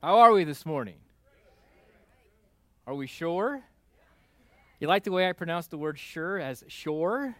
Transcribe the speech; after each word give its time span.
How 0.00 0.20
are 0.20 0.32
we 0.32 0.44
this 0.44 0.64
morning? 0.64 0.94
Are 2.86 2.94
we 2.94 3.08
sure? 3.08 3.64
You 4.78 4.86
like 4.86 5.02
the 5.02 5.10
way 5.10 5.28
I 5.28 5.32
pronounce 5.32 5.66
the 5.66 5.76
word 5.76 5.98
sure 5.98 6.38
as 6.38 6.62
sure? 6.68 7.34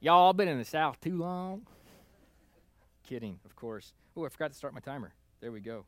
Y'all 0.00 0.32
been 0.32 0.48
in 0.48 0.58
the 0.58 0.64
South 0.64 1.00
too 1.00 1.16
long? 1.16 1.68
Kidding, 3.06 3.38
of 3.44 3.54
course. 3.54 3.92
Oh, 4.16 4.26
I 4.26 4.28
forgot 4.28 4.50
to 4.50 4.56
start 4.56 4.74
my 4.74 4.80
timer. 4.80 5.14
There 5.40 5.52
we 5.52 5.60
go. 5.60 5.86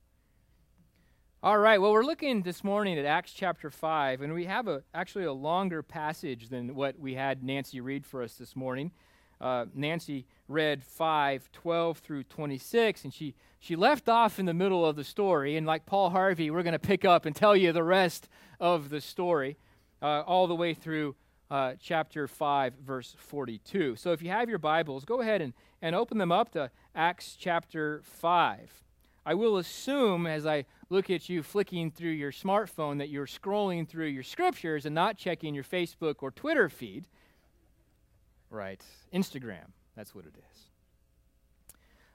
All 1.42 1.58
right, 1.58 1.80
well, 1.80 1.90
we're 1.90 2.04
looking 2.04 2.42
this 2.42 2.62
morning 2.62 2.96
at 2.96 3.04
Acts 3.04 3.32
chapter 3.32 3.68
5, 3.68 4.22
and 4.22 4.32
we 4.32 4.44
have 4.44 4.68
a, 4.68 4.84
actually 4.94 5.24
a 5.24 5.32
longer 5.32 5.82
passage 5.82 6.50
than 6.50 6.76
what 6.76 7.00
we 7.00 7.14
had 7.14 7.42
Nancy 7.42 7.80
read 7.80 8.06
for 8.06 8.22
us 8.22 8.34
this 8.34 8.54
morning. 8.54 8.92
Uh, 9.40 9.64
Nancy 9.74 10.24
read 10.48 10.82
5, 10.84 11.50
12 11.52 11.98
through 11.98 12.24
26, 12.24 13.04
and 13.04 13.12
she, 13.12 13.34
she 13.58 13.76
left 13.76 14.08
off 14.08 14.38
in 14.38 14.46
the 14.46 14.54
middle 14.54 14.86
of 14.86 14.96
the 14.96 15.04
story. 15.04 15.56
And 15.56 15.66
like 15.66 15.86
Paul 15.86 16.10
Harvey, 16.10 16.50
we're 16.50 16.62
going 16.62 16.72
to 16.72 16.78
pick 16.78 17.04
up 17.04 17.26
and 17.26 17.34
tell 17.34 17.56
you 17.56 17.72
the 17.72 17.82
rest 17.82 18.28
of 18.60 18.88
the 18.90 19.00
story 19.00 19.56
uh, 20.02 20.22
all 20.22 20.46
the 20.46 20.54
way 20.54 20.74
through 20.74 21.16
uh, 21.50 21.74
chapter 21.80 22.26
5, 22.26 22.74
verse 22.74 23.14
42. 23.18 23.96
So 23.96 24.12
if 24.12 24.22
you 24.22 24.30
have 24.30 24.48
your 24.48 24.58
Bibles, 24.58 25.04
go 25.04 25.20
ahead 25.20 25.40
and, 25.40 25.52
and 25.82 25.94
open 25.94 26.18
them 26.18 26.32
up 26.32 26.52
to 26.52 26.70
Acts 26.94 27.36
chapter 27.38 28.00
5. 28.04 28.82
I 29.24 29.34
will 29.34 29.56
assume 29.56 30.26
as 30.26 30.46
I 30.46 30.66
look 30.88 31.10
at 31.10 31.28
you 31.28 31.42
flicking 31.42 31.90
through 31.90 32.10
your 32.10 32.30
smartphone 32.30 32.98
that 32.98 33.08
you're 33.08 33.26
scrolling 33.26 33.88
through 33.88 34.06
your 34.06 34.22
scriptures 34.22 34.86
and 34.86 34.94
not 34.94 35.16
checking 35.16 35.54
your 35.54 35.64
Facebook 35.64 36.16
or 36.20 36.30
Twitter 36.30 36.68
feed. 36.68 37.06
Right, 38.50 38.80
Instagram. 39.12 39.72
That's 39.96 40.14
what 40.14 40.26
it 40.26 40.34
is. 40.36 40.70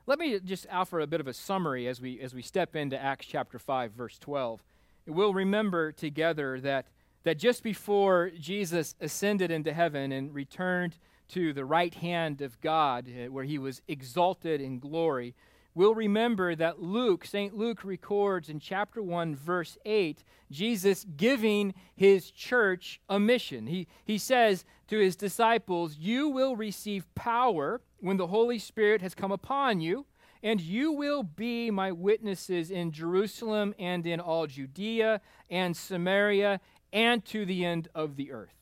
Let 0.08 0.20
me 0.20 0.39
just 0.39 0.67
offer 0.72 0.99
a 0.99 1.08
bit 1.08 1.20
of 1.20 1.27
a 1.27 1.34
summary 1.34 1.88
as 1.88 2.02
we, 2.02 2.20
as 2.20 2.34
we 2.34 2.41
step 2.41 2.76
into 2.76 3.02
Acts 3.02 3.27
chapter 3.27 3.59
5, 3.59 3.91
verse 3.91 4.17
12. 4.17 4.63
We'll 5.08 5.34
remember 5.34 5.92
together 5.92 6.59
that, 6.61 6.88
that 7.23 7.38
just 7.38 7.64
before 7.64 8.31
Jesus 8.39 8.95
ascended 9.00 9.52
into 9.52 9.73
heaven 9.73 10.11
and 10.11 10.33
returned 10.33 10.97
to 11.30 11.53
the 11.53 11.66
right 11.66 11.94
hand 11.94 12.42
of 12.42 12.59
God, 12.61 13.08
uh, 13.08 13.31
where 13.31 13.45
he 13.45 13.58
was 13.58 13.81
exalted 13.88 14.59
in 14.59 14.80
glory, 14.80 15.33
we'll 15.73 15.95
remember 15.95 16.55
that 16.55 16.81
Luke, 16.81 17.25
St. 17.25 17.55
Luke 17.55 17.83
records 17.83 18.50
in 18.50 18.59
chapter 18.59 19.02
1, 19.02 19.36
verse 19.36 19.77
8, 19.86 20.23
Jesus 20.52 21.05
giving 21.16 21.73
his 21.95 22.31
church 22.31 23.00
a 23.09 23.19
mission. 23.19 23.67
He, 23.67 23.88
he 24.03 24.17
says 24.17 24.66
to 24.88 24.97
his 24.97 25.16
disciples, 25.16 25.97
You 25.97 26.30
will 26.30 26.55
receive 26.55 27.14
power 27.16 27.81
when 27.99 28.17
the 28.17 28.27
Holy 28.27 28.59
Spirit 28.59 29.02
has 29.02 29.16
come 29.16 29.31
upon 29.31 29.80
you, 29.80 30.05
and 30.44 30.59
you 30.59 30.92
will 30.92 31.23
be 31.23 31.72
my 31.72 31.92
witnesses 31.92 32.72
in 32.72 32.92
Jerusalem 32.92 33.73
and 33.80 34.05
in 34.05 34.19
all 34.19 34.47
Judea 34.47 35.22
and 35.49 35.75
Samaria 35.77 36.59
and 36.92 37.23
to 37.25 37.45
the 37.45 37.64
end 37.64 37.88
of 37.95 38.16
the 38.16 38.31
earth. 38.31 38.61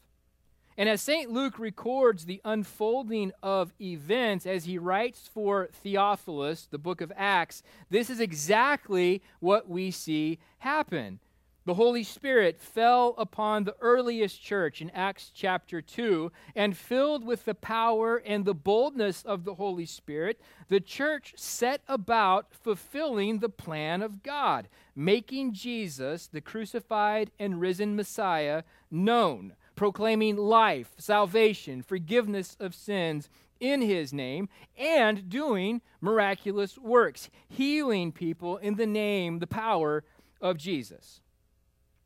And 0.79 0.87
as 0.87 1.01
St. 1.01 1.29
Luke 1.29 1.59
records 1.59 2.23
the 2.23 2.39
unfolding 2.45 3.33
of 3.43 3.73
events 3.81 4.45
as 4.45 4.63
he 4.63 4.77
writes 4.77 5.29
for 5.33 5.67
Theophilus, 5.73 6.67
the 6.71 6.77
book 6.77 7.01
of 7.01 7.11
Acts, 7.17 7.61
this 7.89 8.09
is 8.09 8.21
exactly 8.21 9.21
what 9.41 9.67
we 9.67 9.91
see 9.91 10.39
happen. 10.59 11.19
The 11.65 11.73
Holy 11.73 12.03
Spirit 12.03 12.61
fell 12.61 13.13
upon 13.17 13.65
the 13.65 13.75
earliest 13.81 14.41
church 14.41 14.81
in 14.81 14.89
Acts 14.91 15.31
chapter 15.35 15.81
2, 15.81 16.31
and 16.55 16.77
filled 16.77 17.25
with 17.25 17.43
the 17.43 17.55
power 17.55 18.15
and 18.15 18.45
the 18.45 18.55
boldness 18.55 19.23
of 19.23 19.43
the 19.43 19.55
Holy 19.55 19.85
Spirit, 19.85 20.39
the 20.69 20.79
church 20.79 21.33
set 21.35 21.81
about 21.89 22.53
fulfilling 22.53 23.39
the 23.39 23.49
plan 23.49 24.01
of 24.01 24.23
God, 24.23 24.69
making 24.95 25.53
Jesus, 25.53 26.27
the 26.27 26.39
crucified 26.39 27.31
and 27.37 27.59
risen 27.59 27.97
Messiah, 27.97 28.63
known 28.89 29.55
proclaiming 29.79 30.35
life, 30.35 30.91
salvation, 30.97 31.81
forgiveness 31.81 32.57
of 32.59 32.75
sins 32.75 33.29
in 33.61 33.81
his 33.81 34.11
name, 34.11 34.49
and 34.77 35.29
doing 35.29 35.81
miraculous 36.01 36.77
works, 36.77 37.29
healing 37.47 38.11
people 38.11 38.57
in 38.57 38.75
the 38.75 38.85
name, 38.85 39.39
the 39.39 39.47
power 39.47 40.03
of 40.41 40.57
Jesus. 40.57 41.21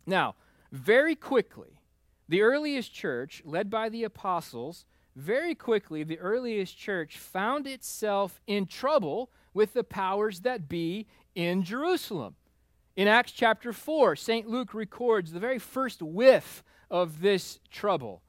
Now, 0.06 0.36
very 0.72 1.16
quickly, 1.16 1.80
the 2.30 2.44
earliest 2.44 2.94
church, 2.94 3.42
led 3.44 3.72
by 3.72 3.90
the 3.90 4.04
apostles, 4.04 4.86
very 5.16 5.56
quickly, 5.56 6.04
the 6.04 6.20
earliest 6.20 6.78
church 6.78 7.18
found 7.18 7.66
itself 7.66 8.40
in 8.46 8.68
trouble 8.68 9.32
with 9.52 9.74
the 9.74 9.84
powers 9.84 10.42
that 10.42 10.70
be 10.70 11.08
in 11.34 11.64
Jerusalem. 11.64 12.36
In 12.96 13.08
Acts 13.08 13.32
chapter 13.32 13.74
4, 13.74 14.16
St. 14.16 14.48
Luke 14.48 14.74
records 14.74 15.32
the 15.32 15.40
very 15.40 15.58
first 15.58 16.02
whiff 16.02 16.64
of 16.92 17.22
this 17.22 17.60
trouble. 17.72 18.22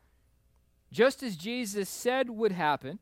Just 0.90 1.22
as 1.22 1.36
Jesus 1.36 1.88
said 1.88 2.30
would 2.30 2.52
happen, 2.52 2.98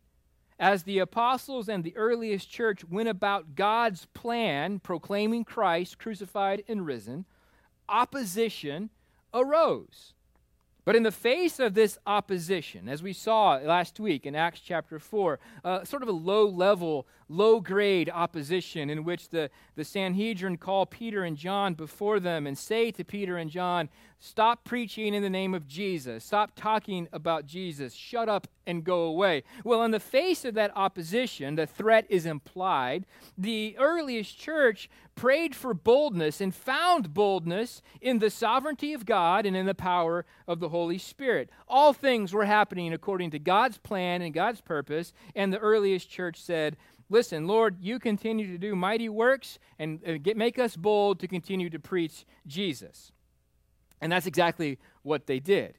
as 0.58 0.82
the 0.82 0.98
apostles 0.98 1.68
and 1.68 1.84
the 1.84 1.96
earliest 1.96 2.50
church 2.50 2.84
went 2.84 3.08
about 3.08 3.54
God's 3.54 4.06
plan, 4.06 4.80
proclaiming 4.80 5.44
Christ 5.44 5.98
crucified 5.98 6.64
and 6.66 6.84
risen, 6.84 7.26
opposition 7.88 8.90
arose. 9.32 10.14
But 10.84 10.96
in 10.96 11.04
the 11.04 11.12
face 11.12 11.60
of 11.60 11.74
this 11.74 11.96
opposition, 12.06 12.88
as 12.88 13.04
we 13.04 13.12
saw 13.12 13.60
last 13.62 14.00
week 14.00 14.26
in 14.26 14.34
Acts 14.34 14.60
chapter 14.60 14.98
4, 14.98 15.38
uh, 15.64 15.84
sort 15.84 16.02
of 16.02 16.08
a 16.08 16.12
low 16.12 16.44
level, 16.44 17.06
low 17.32 17.60
grade 17.60 18.10
opposition 18.12 18.90
in 18.90 19.04
which 19.04 19.30
the, 19.30 19.50
the 19.74 19.84
Sanhedrin 19.84 20.58
call 20.58 20.86
Peter 20.86 21.24
and 21.24 21.36
John 21.36 21.74
before 21.74 22.20
them 22.20 22.46
and 22.46 22.56
say 22.56 22.90
to 22.92 23.04
Peter 23.04 23.36
and 23.36 23.50
John, 23.50 23.88
Stop 24.24 24.62
preaching 24.62 25.14
in 25.14 25.22
the 25.24 25.28
name 25.28 25.52
of 25.52 25.66
Jesus. 25.66 26.24
Stop 26.24 26.52
talking 26.54 27.08
about 27.12 27.44
Jesus. 27.44 27.92
Shut 27.92 28.28
up 28.28 28.46
and 28.68 28.84
go 28.84 29.02
away. 29.02 29.42
Well, 29.64 29.82
in 29.82 29.90
the 29.90 29.98
face 29.98 30.44
of 30.44 30.54
that 30.54 30.70
opposition, 30.76 31.56
the 31.56 31.66
threat 31.66 32.06
is 32.08 32.24
implied. 32.24 33.04
The 33.36 33.76
earliest 33.80 34.38
church 34.38 34.88
prayed 35.16 35.56
for 35.56 35.74
boldness 35.74 36.40
and 36.40 36.54
found 36.54 37.12
boldness 37.12 37.82
in 38.00 38.20
the 38.20 38.30
sovereignty 38.30 38.92
of 38.92 39.06
God 39.06 39.44
and 39.44 39.56
in 39.56 39.66
the 39.66 39.74
power 39.74 40.24
of 40.46 40.60
the 40.60 40.68
Holy 40.68 40.98
Spirit. 40.98 41.50
All 41.66 41.92
things 41.92 42.32
were 42.32 42.44
happening 42.44 42.92
according 42.92 43.32
to 43.32 43.40
God's 43.40 43.78
plan 43.78 44.22
and 44.22 44.32
God's 44.32 44.60
purpose, 44.60 45.12
and 45.34 45.52
the 45.52 45.58
earliest 45.58 46.08
church 46.08 46.40
said, 46.40 46.76
Listen, 47.12 47.46
Lord, 47.46 47.76
you 47.78 47.98
continue 47.98 48.46
to 48.46 48.56
do 48.56 48.74
mighty 48.74 49.10
works 49.10 49.58
and 49.78 50.00
uh, 50.08 50.12
get, 50.14 50.34
make 50.34 50.58
us 50.58 50.76
bold 50.76 51.20
to 51.20 51.28
continue 51.28 51.68
to 51.68 51.78
preach 51.78 52.24
Jesus. 52.46 53.12
And 54.00 54.10
that's 54.10 54.24
exactly 54.24 54.78
what 55.02 55.26
they 55.26 55.38
did. 55.38 55.76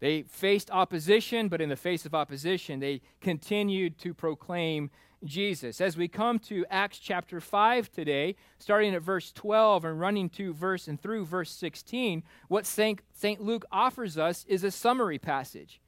They 0.00 0.22
faced 0.22 0.70
opposition, 0.70 1.48
but 1.48 1.60
in 1.60 1.68
the 1.68 1.76
face 1.76 2.06
of 2.06 2.14
opposition, 2.14 2.80
they 2.80 3.02
continued 3.20 3.98
to 3.98 4.14
proclaim 4.14 4.90
Jesus. 5.22 5.78
As 5.78 5.98
we 5.98 6.08
come 6.08 6.38
to 6.38 6.64
Acts 6.70 6.98
chapter 6.98 7.38
5 7.38 7.92
today, 7.92 8.34
starting 8.58 8.94
at 8.94 9.02
verse 9.02 9.30
12 9.30 9.84
and 9.84 10.00
running 10.00 10.30
to 10.30 10.54
verse 10.54 10.88
and 10.88 10.98
through 10.98 11.26
verse 11.26 11.50
16, 11.50 12.22
what 12.48 12.64
St. 12.64 13.02
Luke 13.40 13.66
offers 13.70 14.16
us 14.16 14.46
is 14.48 14.64
a 14.64 14.70
summary 14.70 15.18
passage. 15.18 15.81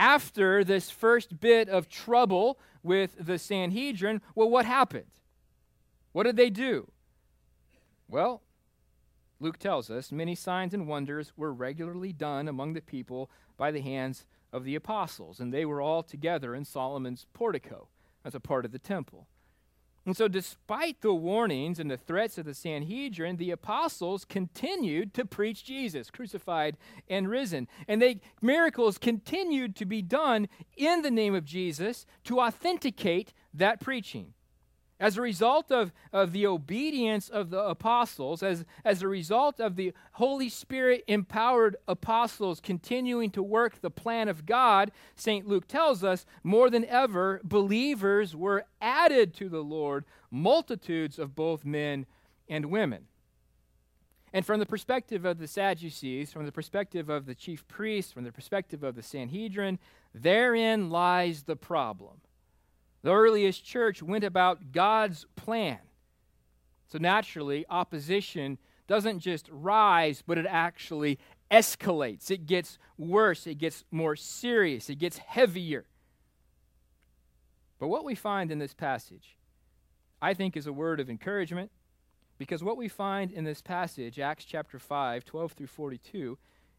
After 0.00 0.64
this 0.64 0.88
first 0.88 1.40
bit 1.40 1.68
of 1.68 1.90
trouble 1.90 2.58
with 2.82 3.14
the 3.20 3.38
Sanhedrin, 3.38 4.22
well, 4.34 4.48
what 4.48 4.64
happened? 4.64 5.10
What 6.12 6.22
did 6.22 6.36
they 6.36 6.48
do? 6.48 6.90
Well, 8.08 8.40
Luke 9.40 9.58
tells 9.58 9.90
us 9.90 10.10
many 10.10 10.34
signs 10.34 10.72
and 10.72 10.88
wonders 10.88 11.34
were 11.36 11.52
regularly 11.52 12.14
done 12.14 12.48
among 12.48 12.72
the 12.72 12.80
people 12.80 13.30
by 13.58 13.70
the 13.70 13.82
hands 13.82 14.24
of 14.54 14.64
the 14.64 14.74
apostles, 14.74 15.38
and 15.38 15.52
they 15.52 15.66
were 15.66 15.82
all 15.82 16.02
together 16.02 16.54
in 16.54 16.64
Solomon's 16.64 17.26
portico 17.34 17.88
as 18.24 18.34
a 18.34 18.40
part 18.40 18.64
of 18.64 18.72
the 18.72 18.78
temple. 18.78 19.26
And 20.10 20.16
so, 20.16 20.26
despite 20.26 21.02
the 21.02 21.14
warnings 21.14 21.78
and 21.78 21.88
the 21.88 21.96
threats 21.96 22.36
of 22.36 22.44
the 22.44 22.52
Sanhedrin, 22.52 23.36
the 23.36 23.52
apostles 23.52 24.24
continued 24.24 25.14
to 25.14 25.24
preach 25.24 25.62
Jesus, 25.62 26.10
crucified 26.10 26.76
and 27.06 27.28
risen. 27.28 27.68
And 27.86 28.02
they, 28.02 28.20
miracles 28.42 28.98
continued 28.98 29.76
to 29.76 29.84
be 29.84 30.02
done 30.02 30.48
in 30.76 31.02
the 31.02 31.12
name 31.12 31.36
of 31.36 31.44
Jesus 31.44 32.06
to 32.24 32.40
authenticate 32.40 33.32
that 33.54 33.80
preaching. 33.80 34.34
As 35.00 35.16
a 35.16 35.22
result 35.22 35.72
of, 35.72 35.92
of 36.12 36.32
the 36.32 36.46
obedience 36.46 37.30
of 37.30 37.48
the 37.48 37.58
apostles, 37.58 38.42
as, 38.42 38.66
as 38.84 39.00
a 39.00 39.08
result 39.08 39.58
of 39.58 39.76
the 39.76 39.94
Holy 40.12 40.50
Spirit 40.50 41.02
empowered 41.08 41.76
apostles 41.88 42.60
continuing 42.60 43.30
to 43.30 43.42
work 43.42 43.80
the 43.80 43.90
plan 43.90 44.28
of 44.28 44.44
God, 44.44 44.92
St. 45.16 45.48
Luke 45.48 45.66
tells 45.66 46.04
us, 46.04 46.26
more 46.44 46.68
than 46.68 46.84
ever, 46.84 47.40
believers 47.42 48.36
were 48.36 48.66
added 48.82 49.32
to 49.34 49.48
the 49.48 49.64
Lord, 49.64 50.04
multitudes 50.30 51.18
of 51.18 51.34
both 51.34 51.64
men 51.64 52.04
and 52.46 52.66
women. 52.66 53.06
And 54.34 54.44
from 54.44 54.60
the 54.60 54.66
perspective 54.66 55.24
of 55.24 55.38
the 55.38 55.48
Sadducees, 55.48 56.30
from 56.30 56.44
the 56.44 56.52
perspective 56.52 57.08
of 57.08 57.24
the 57.24 57.34
chief 57.34 57.66
priests, 57.66 58.12
from 58.12 58.24
the 58.24 58.32
perspective 58.32 58.82
of 58.82 58.96
the 58.96 59.02
Sanhedrin, 59.02 59.78
therein 60.14 60.90
lies 60.90 61.44
the 61.44 61.56
problem. 61.56 62.20
The 63.02 63.12
earliest 63.12 63.64
church 63.64 64.02
went 64.02 64.24
about 64.24 64.72
God's 64.72 65.26
plan, 65.36 65.78
So 66.88 66.98
naturally, 66.98 67.64
opposition 67.70 68.58
doesn't 68.86 69.20
just 69.20 69.48
rise, 69.50 70.22
but 70.26 70.36
it 70.36 70.46
actually 70.46 71.18
escalates. 71.50 72.30
It 72.30 72.46
gets 72.46 72.78
worse, 72.98 73.46
it 73.46 73.56
gets 73.56 73.84
more 73.90 74.16
serious, 74.16 74.90
it 74.90 74.96
gets 74.98 75.18
heavier. 75.18 75.86
But 77.78 77.88
what 77.88 78.04
we 78.04 78.14
find 78.14 78.50
in 78.50 78.58
this 78.58 78.74
passage, 78.74 79.36
I 80.20 80.34
think, 80.34 80.56
is 80.56 80.66
a 80.66 80.72
word 80.72 81.00
of 81.00 81.08
encouragement 81.08 81.70
because 82.36 82.64
what 82.64 82.76
we 82.76 82.88
find 82.88 83.30
in 83.30 83.44
this 83.44 83.62
passage, 83.62 84.18
Acts 84.18 84.44
chapter 84.44 84.78
5, 84.78 85.24
12 85.24 85.52
through 85.52 85.66
42, 85.66 86.38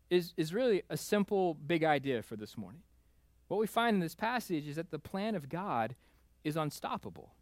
is, 0.09 0.33
is 0.35 0.53
really 0.53 0.83
a 0.89 0.97
simple, 0.97 1.53
big 1.53 1.83
idea 1.83 2.21
for 2.21 2.35
this 2.35 2.57
morning. 2.57 2.81
What 3.47 3.59
we 3.59 3.67
find 3.67 3.95
in 3.95 3.99
this 3.99 4.15
passage 4.15 4.67
is 4.67 4.75
that 4.75 4.91
the 4.91 4.99
plan 4.99 5.35
of 5.35 5.49
God 5.49 5.95
is 6.43 6.55
unstoppable. 6.55 7.33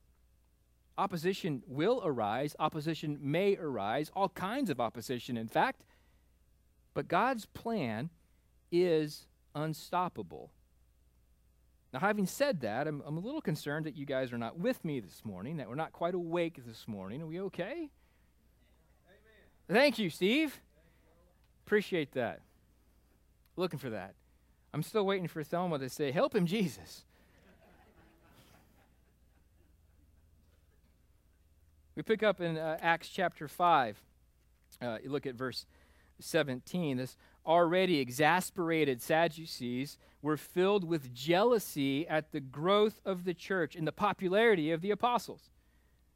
Opposition 0.98 1.64
will 1.66 2.02
arise, 2.04 2.56
opposition 2.60 3.18
may 3.22 3.56
arise, 3.56 4.12
all 4.14 4.30
kinds 4.30 4.70
of 4.70 4.82
opposition, 4.82 5.38
in 5.38 5.48
fact. 5.48 5.86
But 6.94 7.08
God's 7.08 7.46
plan 7.46 8.10
is 8.72 9.28
unstoppable. 9.56 10.52
Now, 11.94 12.00
having 12.00 12.28
said 12.28 12.62
that, 12.62 12.88
I'm, 12.88 13.02
I'm, 13.06 13.18
a 13.18 13.20
little 13.20 13.42
concerned 13.42 13.86
that 13.86 13.96
you 13.96 14.06
guys 14.06 14.32
are 14.32 14.38
not 14.38 14.60
with 14.60 14.86
me 14.86 15.00
this 15.00 15.24
morning, 15.26 15.58
that 15.58 15.68
we're 15.68 15.76
not 15.76 15.92
quite 15.92 16.14
awake 16.14 16.60
this 16.68 16.88
morning. 16.88 17.22
Are 17.22 17.28
we 17.28 17.40
okay? 17.42 17.74
Amen. 17.74 17.90
Thank 19.68 19.98
you, 19.98 20.10
Steve. 20.10 20.60
Appreciate 21.66 22.12
that. 22.12 22.42
Looking 23.56 23.80
for 23.80 23.90
that. 23.90 24.14
I'm 24.74 24.84
still 24.84 25.06
waiting 25.06 25.28
for 25.28 25.44
Thelma 25.44 25.80
to 25.80 25.90
say, 25.90 26.12
Help 26.12 26.36
him, 26.36 26.46
Jesus. 26.46 27.06
We 32.00 32.04
pick 32.04 32.24
up 32.24 32.40
in 32.40 32.58
uh, 32.58 32.78
Acts 32.80 33.10
chapter 33.10 33.50
5. 33.50 34.02
Uh, 34.82 35.00
you 35.04 35.10
look 35.10 35.26
at 35.26 35.36
verse 35.36 35.66
17. 36.22 36.96
This 36.96 37.18
already 37.46 38.00
exasperated 38.00 39.02
Sadducees 39.02 39.98
were 40.22 40.38
filled 40.38 40.86
with 40.86 41.14
jealousy 41.14 42.08
at 42.08 42.32
the 42.32 42.40
growth 42.40 43.02
of 43.04 43.26
the 43.26 43.34
church 43.34 43.76
and 43.76 43.86
the 43.86 43.92
popularity 43.92 44.72
of 44.72 44.80
the 44.80 44.92
apostles. 44.92 45.50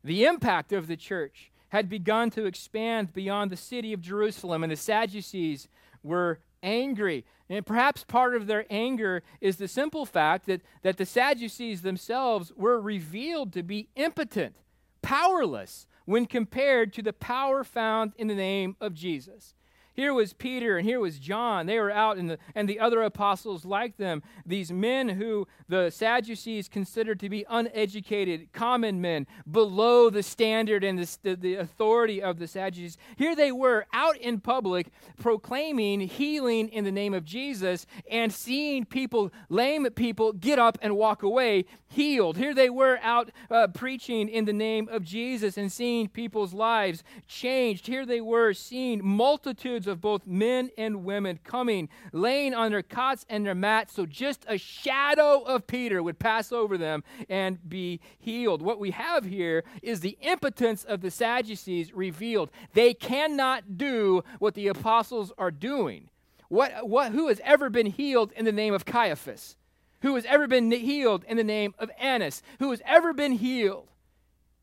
The 0.05 0.23
impact 0.23 0.71
of 0.71 0.87
the 0.87 0.95
church 0.95 1.51
had 1.67 1.89
begun 1.89 2.29
to 2.29 2.45
expand 2.45 3.11
beyond 3.11 3.51
the 3.51 3.57
city 3.57 3.91
of 3.91 3.99
Jerusalem, 3.99 4.63
and 4.63 4.71
the 4.71 4.77
Sadducees 4.77 5.67
were 6.01 6.39
angry. 6.63 7.25
And 7.49 7.65
perhaps 7.65 8.05
part 8.05 8.37
of 8.37 8.47
their 8.47 8.65
anger 8.69 9.21
is 9.41 9.57
the 9.57 9.67
simple 9.67 10.05
fact 10.05 10.45
that, 10.45 10.61
that 10.83 10.95
the 10.95 11.05
Sadducees 11.05 11.81
themselves 11.81 12.53
were 12.55 12.79
revealed 12.79 13.51
to 13.51 13.63
be 13.63 13.89
impotent, 13.97 14.55
powerless, 15.03 15.87
when 16.05 16.25
compared 16.25 16.91
to 16.93 17.03
the 17.03 17.13
power 17.13 17.63
found 17.63 18.13
in 18.17 18.27
the 18.27 18.35
name 18.35 18.75
of 18.81 18.95
Jesus. 18.95 19.53
Here 19.93 20.13
was 20.13 20.33
Peter 20.33 20.77
and 20.77 20.87
here 20.87 20.99
was 20.99 21.19
John. 21.19 21.67
They 21.67 21.79
were 21.79 21.91
out, 21.91 22.17
the, 22.17 22.39
and 22.55 22.67
the 22.67 22.79
other 22.79 23.03
apostles 23.03 23.63
like 23.63 23.97
them, 23.97 24.23
these 24.45 24.71
men 24.71 25.09
who 25.09 25.47
the 25.69 25.91
Sadducees 25.91 26.67
considered 26.67 27.19
to 27.19 27.29
be 27.29 27.45
uneducated, 27.47 28.51
common 28.53 29.01
men, 29.01 29.27
below 29.49 30.09
the 30.09 30.23
standard 30.23 30.83
and 30.83 30.97
the, 30.97 31.17
the, 31.21 31.35
the 31.35 31.55
authority 31.55 32.21
of 32.21 32.39
the 32.39 32.47
Sadducees. 32.47 32.97
Here 33.17 33.35
they 33.35 33.51
were 33.51 33.85
out 33.93 34.17
in 34.17 34.39
public 34.39 34.87
proclaiming 35.19 36.01
healing 36.01 36.69
in 36.69 36.85
the 36.85 36.91
name 36.91 37.13
of 37.13 37.23
Jesus 37.23 37.85
and 38.09 38.33
seeing 38.33 38.85
people, 38.85 39.31
lame 39.49 39.85
people, 39.91 40.33
get 40.33 40.57
up 40.57 40.77
and 40.81 40.97
walk 40.97 41.21
away 41.21 41.65
healed. 41.87 42.37
Here 42.37 42.53
they 42.53 42.69
were 42.69 42.99
out 43.01 43.31
uh, 43.49 43.67
preaching 43.67 44.27
in 44.27 44.45
the 44.45 44.53
name 44.53 44.89
of 44.89 45.03
Jesus 45.03 45.57
and 45.57 45.71
seeing 45.71 46.07
people's 46.07 46.53
lives 46.53 47.03
changed. 47.27 47.87
Here 47.87 48.05
they 48.05 48.21
were 48.21 48.53
seeing 48.53 49.05
multitudes 49.05 49.82
of 49.87 50.01
both 50.01 50.25
men 50.25 50.69
and 50.77 51.03
women 51.03 51.39
coming, 51.43 51.89
laying 52.11 52.53
on 52.53 52.71
their 52.71 52.83
cots 52.83 53.25
and 53.29 53.45
their 53.45 53.55
mats, 53.55 53.93
so 53.93 54.05
just 54.05 54.45
a 54.47 54.57
shadow 54.57 55.41
of 55.43 55.67
Peter 55.67 56.01
would 56.01 56.19
pass 56.19 56.51
over 56.51 56.77
them 56.77 57.03
and 57.29 57.57
be 57.67 57.99
healed. 58.19 58.61
What 58.61 58.79
we 58.79 58.91
have 58.91 59.25
here 59.25 59.63
is 59.81 59.99
the 59.99 60.17
impotence 60.21 60.83
of 60.83 61.01
the 61.01 61.11
Sadducees 61.11 61.93
revealed. 61.93 62.49
They 62.73 62.93
cannot 62.93 63.77
do 63.77 64.23
what 64.39 64.53
the 64.53 64.67
apostles 64.67 65.31
are 65.37 65.51
doing. 65.51 66.09
What, 66.49 66.87
what, 66.87 67.11
who 67.13 67.29
has 67.29 67.41
ever 67.43 67.69
been 67.69 67.87
healed 67.87 68.31
in 68.35 68.45
the 68.45 68.51
name 68.51 68.73
of 68.73 68.85
Caiaphas? 68.85 69.55
Who 70.01 70.15
has 70.15 70.25
ever 70.25 70.47
been 70.47 70.69
healed 70.69 71.23
in 71.27 71.37
the 71.37 71.43
name 71.43 71.73
of 71.79 71.89
Annas? 71.97 72.43
Who 72.59 72.71
has 72.71 72.81
ever 72.85 73.13
been 73.13 73.31
healed 73.31 73.87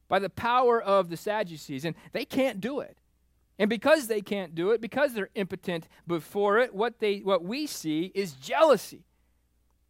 by 0.07 0.19
the 0.19 0.29
power 0.29 0.81
of 0.81 1.09
the 1.09 1.17
Sadducees? 1.17 1.85
And 1.85 1.97
they 2.13 2.25
can't 2.25 2.61
do 2.61 2.81
it. 2.81 3.00
And 3.61 3.69
because 3.69 4.07
they 4.07 4.23
can't 4.23 4.55
do 4.55 4.71
it, 4.71 4.81
because 4.81 5.13
they're 5.13 5.29
impotent 5.35 5.87
before 6.07 6.59
it, 6.59 6.75
what, 6.75 6.99
they, 6.99 7.19
what 7.19 7.45
we 7.45 7.67
see 7.67 8.11
is 8.15 8.33
jealousy. 8.33 9.05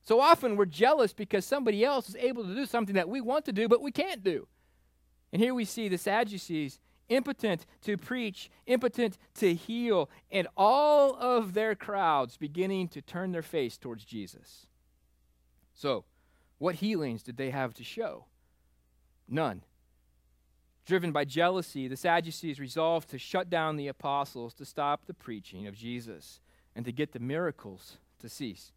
So 0.03 0.21
often 0.21 0.57
we're 0.57 0.65
jealous 0.65 1.13
because 1.13 1.47
somebody 1.47 1.85
else 1.85 2.09
is 2.09 2.17
able 2.17 2.43
to 2.43 2.53
do 2.53 2.67
something 2.67 2.97
that 2.97 3.09
we 3.09 3.21
want 3.21 3.45
to 3.45 3.53
do, 3.53 3.69
but 3.69 3.81
we 3.81 3.93
can't 3.93 4.25
do. 4.25 4.49
And 5.33 5.41
here 5.41 5.55
we 5.55 5.65
see 5.65 5.89
the 5.89 5.99
Sadducees 5.99 6.81
impotent 7.09 7.65
to 7.83 7.97
preach, 7.97 8.51
impotent 8.67 9.17
to 9.35 9.55
heal, 9.55 10.11
and 10.33 10.49
all 10.57 11.15
of 11.15 11.55
their 11.55 11.77
crowds 11.77 12.37
beginning 12.37 12.89
to 12.89 13.01
turn 13.01 13.31
their 13.31 13.41
face 13.41 13.79
towards 13.79 14.05
Jesus. 14.05 14.67
So, 15.75 16.05
what 16.59 16.75
healings 16.77 17.23
did 17.23 17.37
they 17.37 17.51
have 17.51 17.73
to 17.75 17.85
show? 17.85 18.25
None. 19.29 19.63
Driven 20.91 21.13
by 21.13 21.25
jealousy, 21.25 21.87
the 21.87 21.97
Sadducees 21.97 22.59
resolved 22.59 23.11
to 23.11 23.17
shut 23.17 23.49
down 23.49 23.77
the 23.77 23.87
apostles 23.87 24.53
to 24.55 24.65
stop 24.65 25.07
the 25.07 25.15
preaching 25.15 25.69
of 25.69 25.77
Jesus 25.77 26.41
and 26.75 26.85
to 26.85 26.91
get 26.91 27.13
the 27.13 27.21
miracles 27.21 27.99
to 28.19 28.29
cease. 28.29 28.73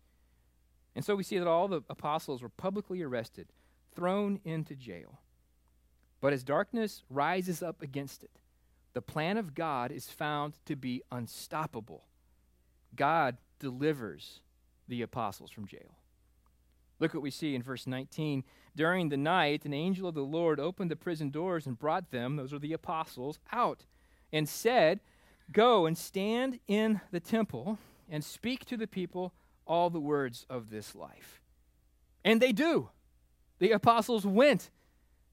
And 0.95 1.03
so 1.03 1.15
we 1.15 1.23
see 1.23 1.39
that 1.39 1.47
all 1.47 1.67
the 1.67 1.81
apostles 1.89 2.43
were 2.43 2.49
publicly 2.49 3.01
arrested, 3.01 3.47
thrown 3.95 4.39
into 4.45 4.75
jail. 4.75 5.21
But 6.21 6.33
as 6.33 6.43
darkness 6.43 7.01
rises 7.09 7.63
up 7.63 7.81
against 7.81 8.23
it, 8.23 8.29
the 8.93 9.01
plan 9.01 9.37
of 9.37 9.55
God 9.55 9.91
is 9.91 10.11
found 10.11 10.53
to 10.67 10.75
be 10.75 11.01
unstoppable. 11.11 12.03
God 12.95 13.37
delivers 13.57 14.41
the 14.87 15.01
apostles 15.01 15.49
from 15.49 15.65
jail. 15.65 15.97
Look 16.99 17.13
what 17.13 17.23
we 17.23 17.31
see 17.31 17.55
in 17.55 17.63
verse 17.63 17.87
19. 17.87 18.43
During 18.75 19.09
the 19.09 19.17
night, 19.17 19.65
an 19.65 19.73
angel 19.73 20.07
of 20.07 20.15
the 20.15 20.21
Lord 20.21 20.59
opened 20.59 20.89
the 20.89 20.95
prison 20.95 21.29
doors 21.29 21.67
and 21.67 21.77
brought 21.77 22.11
them, 22.11 22.35
those 22.35 22.53
are 22.53 22.59
the 22.59 22.73
apostles, 22.73 23.39
out 23.51 23.85
and 24.31 24.49
said, 24.49 24.99
Go 25.51 25.85
and 25.85 25.97
stand 25.97 26.59
in 26.67 27.01
the 27.11 27.19
temple 27.19 27.77
and 28.09 28.23
speak 28.23 28.65
to 28.65 28.77
the 28.77 28.87
people 28.87 29.33
all 29.65 29.89
the 29.89 29.99
words 29.99 30.45
of 30.49 30.69
this 30.69 30.95
life. 30.95 31.41
And 32.23 32.41
they 32.41 32.51
do. 32.51 32.89
The 33.59 33.71
apostles 33.71 34.25
went. 34.25 34.71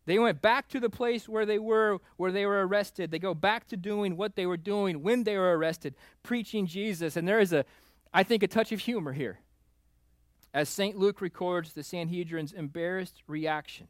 They 0.07 0.19
went 0.19 0.43
back 0.43 0.69
to 0.71 0.81
the 0.81 0.91
place 0.91 1.29
where 1.29 1.47
they 1.47 1.59
were, 1.59 1.99
where 2.17 2.33
they 2.33 2.47
were 2.47 2.67
arrested. 2.67 3.11
They 3.11 3.19
go 3.19 3.35
back 3.35 3.69
to 3.69 3.77
doing 3.77 4.17
what 4.17 4.35
they 4.35 4.47
were 4.47 4.57
doing 4.57 5.03
when 5.03 5.25
they 5.25 5.37
were 5.37 5.57
arrested, 5.57 5.95
preaching 6.23 6.67
Jesus. 6.67 7.17
And 7.17 7.27
there 7.27 7.41
is 7.41 7.53
a, 7.53 7.65
I 8.13 8.23
think, 8.23 8.43
a 8.43 8.49
touch 8.49 8.73
of 8.73 8.81
humor 8.81 9.13
here 9.13 9.39
as 10.53 10.69
St. 10.69 10.97
Luke 10.97 11.21
records 11.21 11.73
the 11.73 11.83
Sanhedrin's 11.83 12.53
embarrassed 12.53 13.23
reaction 13.27 13.89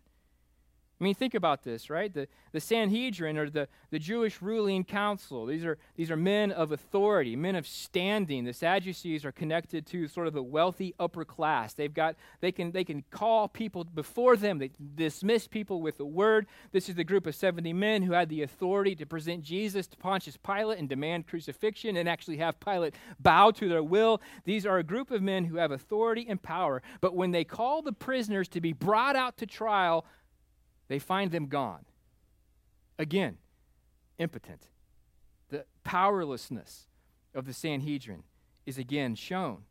I 1.00 1.04
mean, 1.04 1.14
think 1.14 1.34
about 1.34 1.62
this, 1.62 1.88
right? 1.88 2.12
The, 2.12 2.28
the 2.52 2.60
Sanhedrin 2.60 3.38
or 3.38 3.48
the, 3.48 3.68
the 3.90 3.98
Jewish 3.98 4.42
ruling 4.42 4.84
council, 4.84 5.46
these 5.46 5.64
are, 5.64 5.78
these 5.96 6.10
are 6.10 6.16
men 6.16 6.52
of 6.52 6.72
authority, 6.72 7.36
men 7.36 7.56
of 7.56 7.66
standing. 7.66 8.44
The 8.44 8.52
Sadducees 8.52 9.24
are 9.24 9.32
connected 9.32 9.86
to 9.86 10.08
sort 10.08 10.26
of 10.26 10.34
the 10.34 10.42
wealthy 10.42 10.94
upper 11.00 11.24
class. 11.24 11.72
They've 11.72 11.92
got, 11.92 12.16
they 12.42 12.52
can, 12.52 12.72
they 12.72 12.84
can 12.84 13.02
call 13.10 13.48
people 13.48 13.84
before 13.84 14.36
them, 14.36 14.58
they 14.58 14.72
dismiss 14.94 15.48
people 15.48 15.80
with 15.80 15.98
a 16.00 16.04
word. 16.04 16.46
This 16.70 16.90
is 16.90 16.96
the 16.96 17.04
group 17.04 17.26
of 17.26 17.34
70 17.34 17.72
men 17.72 18.02
who 18.02 18.12
had 18.12 18.28
the 18.28 18.42
authority 18.42 18.94
to 18.96 19.06
present 19.06 19.42
Jesus 19.42 19.86
to 19.86 19.96
Pontius 19.96 20.36
Pilate 20.36 20.78
and 20.78 20.88
demand 20.88 21.26
crucifixion 21.26 21.96
and 21.96 22.10
actually 22.10 22.36
have 22.36 22.60
Pilate 22.60 22.94
bow 23.18 23.52
to 23.52 23.70
their 23.70 23.82
will. 23.82 24.20
These 24.44 24.66
are 24.66 24.76
a 24.76 24.84
group 24.84 25.10
of 25.10 25.22
men 25.22 25.46
who 25.46 25.56
have 25.56 25.70
authority 25.70 26.26
and 26.28 26.42
power, 26.42 26.82
but 27.00 27.16
when 27.16 27.30
they 27.30 27.44
call 27.44 27.80
the 27.80 27.92
prisoners 27.92 28.48
to 28.48 28.60
be 28.60 28.74
brought 28.74 29.16
out 29.16 29.38
to 29.38 29.46
trial, 29.46 30.04
they 30.90 30.98
find 30.98 31.30
them 31.30 31.46
gone. 31.46 31.84
Again, 32.98 33.38
impotent. 34.18 34.66
The 35.48 35.64
powerlessness 35.84 36.88
of 37.32 37.46
the 37.46 37.52
Sanhedrin 37.52 38.24
is 38.66 38.76
again 38.76 39.14
shown. 39.14 39.62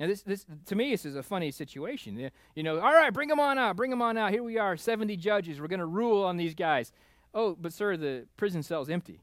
Now, 0.00 0.06
this, 0.06 0.22
this, 0.22 0.46
to 0.64 0.74
me, 0.74 0.92
this 0.92 1.04
is 1.04 1.14
a 1.14 1.22
funny 1.22 1.50
situation. 1.50 2.30
You 2.54 2.62
know, 2.62 2.80
all 2.80 2.94
right, 2.94 3.12
bring 3.12 3.28
them 3.28 3.38
on 3.38 3.58
out, 3.58 3.76
bring 3.76 3.90
them 3.90 4.00
on 4.00 4.16
out. 4.16 4.32
Here 4.32 4.42
we 4.42 4.56
are, 4.56 4.78
70 4.78 5.14
judges. 5.18 5.60
We're 5.60 5.68
going 5.68 5.80
to 5.80 5.86
rule 5.86 6.24
on 6.24 6.38
these 6.38 6.54
guys. 6.54 6.90
Oh, 7.34 7.54
but 7.54 7.74
sir, 7.74 7.98
the 7.98 8.26
prison 8.38 8.62
cell's 8.62 8.88
empty. 8.88 9.20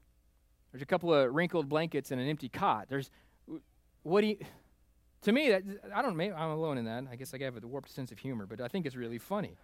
There's 0.70 0.82
a 0.82 0.86
couple 0.86 1.12
of 1.12 1.34
wrinkled 1.34 1.68
blankets 1.68 2.12
and 2.12 2.20
an 2.20 2.28
empty 2.28 2.48
cot. 2.48 2.86
There's, 2.88 3.10
what 4.04 4.20
do 4.20 4.28
you, 4.28 4.36
to 5.22 5.32
me, 5.32 5.50
that, 5.50 5.64
I 5.92 6.00
don't, 6.00 6.16
maybe 6.16 6.32
I'm 6.32 6.50
alone 6.50 6.78
in 6.78 6.84
that. 6.84 7.04
I 7.10 7.16
guess 7.16 7.34
I 7.34 7.42
have 7.42 7.60
a 7.60 7.66
warped 7.66 7.90
sense 7.90 8.12
of 8.12 8.20
humor, 8.20 8.46
but 8.46 8.60
I 8.60 8.68
think 8.68 8.86
it's 8.86 8.94
really 8.94 9.18
funny. 9.18 9.56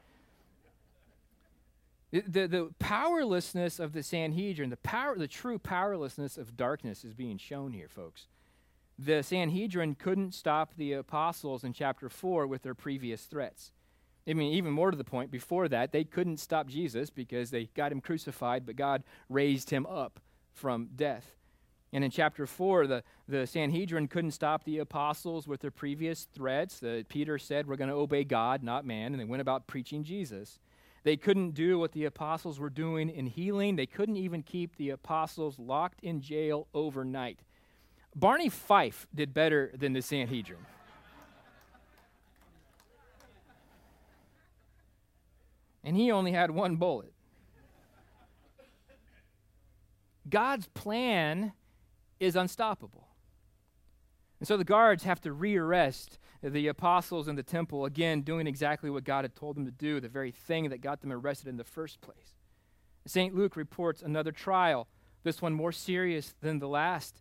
The, 2.13 2.49
the, 2.49 2.71
powerlessness 2.81 3.79
of 3.79 3.93
the 3.93 4.03
Sanhedrin, 4.03 4.71
the, 4.71 4.77
power, 4.79 5.17
the 5.17 5.29
true 5.29 5.59
powerlessness 5.59 6.37
of 6.37 6.57
darkness 6.57 7.05
is 7.05 7.15
being 7.15 7.39
shown 7.39 7.73
here, 7.73 7.89
folks. 7.89 8.27
The 8.99 9.23
Sanhedrin 9.23 9.95
couldn't 9.95 10.35
stop 10.35 10.75
the 10.77 10.95
apostles 10.95 11.63
in 11.63 11.73
chapter 11.73 12.09
4 12.09 12.47
with 12.47 12.63
their 12.63 12.75
previous 12.75 13.23
threats. 13.23 13.71
I 14.29 14.35
mean, 14.35 14.53
even 14.53 14.73
more 14.73 14.91
to 14.91 14.97
the 14.97 15.05
point, 15.05 15.31
before 15.31 15.69
that, 15.69 15.93
they 15.93 16.05
couldn't 16.05 16.39
stop 16.39 16.67
Jesus 16.67 17.11
because 17.11 17.51
they 17.51 17.67
got 17.75 17.93
him 17.93 18.01
crucified, 18.01 18.67
but 18.67 18.77
God 18.77 19.05
raised 19.29 19.71
him 19.71 19.87
up 19.87 20.21
from 20.53 20.91
death. 20.97 21.37
And 21.93 22.05
in 22.05 22.11
chapter 22.11 22.47
4, 22.47 22.87
the, 22.87 23.03
the 23.29 23.47
Sanhedrin 23.47 24.09
couldn't 24.09 24.31
stop 24.33 24.65
the 24.65 24.79
apostles 24.79 25.49
with 25.49 25.61
their 25.61 25.71
previous 25.71 26.25
threats. 26.35 26.79
The, 26.79 27.05
Peter 27.09 27.39
said, 27.39 27.67
We're 27.67 27.77
going 27.77 27.91
to 27.91 27.97
obey 27.97 28.25
God, 28.25 28.63
not 28.63 28.85
man. 28.85 29.13
And 29.13 29.21
they 29.21 29.25
went 29.25 29.41
about 29.41 29.67
preaching 29.67 30.05
Jesus. 30.05 30.59
They 31.03 31.17
couldn't 31.17 31.53
do 31.53 31.79
what 31.79 31.93
the 31.93 32.05
apostles 32.05 32.61
were 32.61 32.71
doing 32.71 33.09
in 33.09 33.27
healing. 33.27 33.77
They 33.77 33.87
couldn't 33.87 34.17
even 34.17 34.43
keep 34.43 34.77
the 34.77 34.91
apostles 34.91 35.59
locked 35.59 36.01
in 36.03 36.21
jail 36.21 36.67
overnight. 36.75 37.41
Barney 38.15 38.49
Fife 38.49 39.07
did 39.15 39.33
better 39.33 39.73
than 39.75 39.93
the 39.93 40.03
Sanhedrin. 40.03 40.59
and 45.83 45.97
he 45.97 46.11
only 46.11 46.33
had 46.33 46.51
one 46.51 46.77
bullet. 46.77 47.13
God's 50.29 50.69
plan 50.69 51.53
is 52.21 52.37
unstoppable. 52.37 53.09
And 54.39 54.47
so 54.47 54.57
the 54.57 54.65
guards 54.65 55.05
have 55.05 55.21
to 55.23 55.31
rearrest 55.31 56.19
the 56.43 56.69
apostles 56.69 57.29
in 57.29 57.37
the 57.37 57.43
temple, 57.43 57.85
again, 57.85 58.23
doing 58.23 58.47
exactly 58.47 58.89
what 58.89 59.05
God 59.05 59.25
had 59.25 59.37
told 59.37 59.57
them 59.57 59.67
to 59.67 59.71
do, 59.71 60.01
the 60.01 60.09
very 60.09 60.31
thing 60.31 60.71
that 60.71 60.81
got 60.81 61.01
them 61.01 61.13
arrested 61.13 61.49
in 61.49 61.57
the 61.57 61.65
first 61.65 62.01
place. 62.01 62.35
St. 63.07 63.35
Luke 63.35 63.57
reports 63.57 64.03
another 64.03 64.33
trial, 64.33 64.89
this 65.23 65.43
one 65.43 65.53
more 65.53 65.73
serious 65.73 66.35
than 66.41 66.59
the 66.59 66.69
last. 66.69 67.21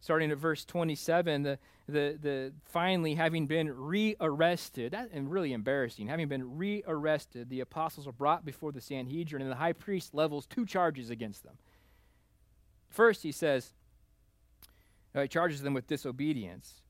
Starting 0.00 0.32
at 0.32 0.38
verse 0.38 0.64
27, 0.64 1.44
the, 1.44 1.58
the, 1.86 2.18
the 2.20 2.52
finally 2.64 3.14
having 3.14 3.46
been 3.46 3.70
rearrested, 3.72 4.94
and 4.94 5.30
really 5.30 5.52
embarrassing, 5.52 6.08
having 6.08 6.28
been 6.28 6.56
rearrested, 6.56 7.48
the 7.48 7.60
apostles 7.60 8.06
are 8.06 8.12
brought 8.12 8.44
before 8.44 8.72
the 8.72 8.80
Sanhedrin, 8.80 9.42
and 9.42 9.50
the 9.50 9.56
high 9.56 9.72
priest 9.72 10.12
levels 10.12 10.46
two 10.46 10.66
charges 10.66 11.08
against 11.08 11.44
them. 11.44 11.56
First, 12.90 13.22
he 13.22 13.32
says, 13.32 13.72
uh, 15.14 15.22
he 15.22 15.28
charges 15.28 15.62
them 15.62 15.72
with 15.72 15.86
disobedience. 15.86 16.81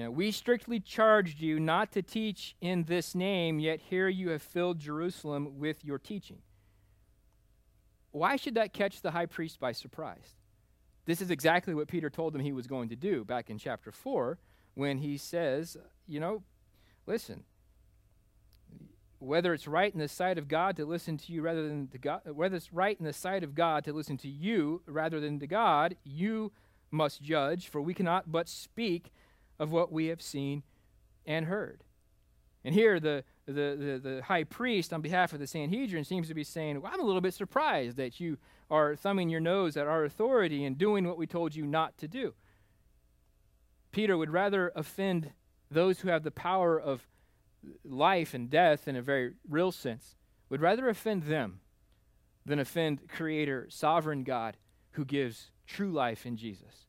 You 0.00 0.06
know, 0.06 0.12
we 0.12 0.30
strictly 0.30 0.80
charged 0.80 1.40
you 1.40 1.60
not 1.60 1.92
to 1.92 2.00
teach 2.00 2.56
in 2.62 2.84
this 2.84 3.14
name, 3.14 3.58
yet 3.60 3.80
here 3.90 4.08
you 4.08 4.30
have 4.30 4.40
filled 4.40 4.78
Jerusalem 4.78 5.58
with 5.58 5.84
your 5.84 5.98
teaching. 5.98 6.38
Why 8.10 8.36
should 8.36 8.54
that 8.54 8.72
catch 8.72 9.02
the 9.02 9.10
high 9.10 9.26
priest 9.26 9.60
by 9.60 9.72
surprise? 9.72 10.36
This 11.04 11.20
is 11.20 11.30
exactly 11.30 11.74
what 11.74 11.86
Peter 11.86 12.08
told 12.08 12.34
him 12.34 12.40
he 12.40 12.50
was 12.50 12.66
going 12.66 12.88
to 12.88 12.96
do 12.96 13.26
back 13.26 13.50
in 13.50 13.58
chapter 13.58 13.92
4 13.92 14.38
when 14.72 14.96
he 14.96 15.18
says, 15.18 15.76
you 16.08 16.18
know, 16.18 16.44
listen, 17.06 17.44
whether 19.18 19.52
it's 19.52 19.68
right 19.68 19.92
in 19.92 20.00
the 20.00 20.08
sight 20.08 20.38
of 20.38 20.48
God 20.48 20.76
to 20.76 20.86
listen 20.86 21.18
to 21.18 21.30
you 21.30 21.42
rather 21.42 21.68
than 21.68 21.88
to 21.88 21.98
God, 21.98 22.22
whether 22.24 22.56
it's 22.56 22.72
right 22.72 22.98
in 22.98 23.04
the 23.04 23.12
sight 23.12 23.44
of 23.44 23.54
God 23.54 23.84
to 23.84 23.92
listen 23.92 24.16
to 24.16 24.28
you 24.28 24.80
rather 24.86 25.20
than 25.20 25.38
to 25.40 25.46
God, 25.46 25.94
you 26.04 26.52
must 26.90 27.20
judge, 27.20 27.68
for 27.68 27.82
we 27.82 27.92
cannot 27.92 28.32
but 28.32 28.48
speak 28.48 29.12
of 29.60 29.70
what 29.70 29.92
we 29.92 30.06
have 30.06 30.22
seen 30.22 30.64
and 31.26 31.46
heard. 31.46 31.84
And 32.64 32.74
here, 32.74 32.98
the, 32.98 33.24
the, 33.46 33.52
the, 33.52 34.00
the, 34.02 34.22
high 34.24 34.44
priest, 34.44 34.92
on 34.92 35.02
behalf 35.02 35.32
of 35.32 35.38
the 35.38 35.46
Sanhedrin, 35.46 36.04
seems 36.04 36.28
to 36.28 36.34
be 36.34 36.44
saying, 36.44 36.80
well, 36.80 36.90
I'm 36.92 37.00
a 37.00 37.04
little 37.04 37.20
bit 37.20 37.34
surprised 37.34 37.96
that 37.98 38.18
you 38.20 38.38
are 38.70 38.96
thumbing 38.96 39.28
your 39.28 39.40
nose 39.40 39.76
at 39.76 39.86
our 39.86 40.04
authority 40.04 40.64
and 40.64 40.76
doing 40.76 41.06
what 41.06 41.18
we 41.18 41.26
told 41.26 41.54
you 41.54 41.66
not 41.66 41.96
to 41.98 42.08
do. 42.08 42.34
Peter 43.92 44.16
would 44.16 44.30
rather 44.30 44.72
offend 44.74 45.30
those 45.70 46.00
who 46.00 46.08
have 46.08 46.22
the 46.22 46.30
power 46.30 46.78
of 46.80 47.06
life 47.84 48.34
and 48.34 48.50
death 48.50 48.88
in 48.88 48.96
a 48.96 49.02
very 49.02 49.34
real 49.48 49.72
sense, 49.72 50.16
would 50.48 50.60
rather 50.60 50.88
offend 50.88 51.24
them 51.24 51.60
than 52.46 52.58
offend 52.58 53.08
Creator, 53.08 53.66
sovereign 53.68 54.22
God 54.22 54.56
who 54.92 55.04
gives 55.04 55.50
true 55.66 55.92
life 55.92 56.24
in 56.24 56.36
Jesus. 56.36 56.86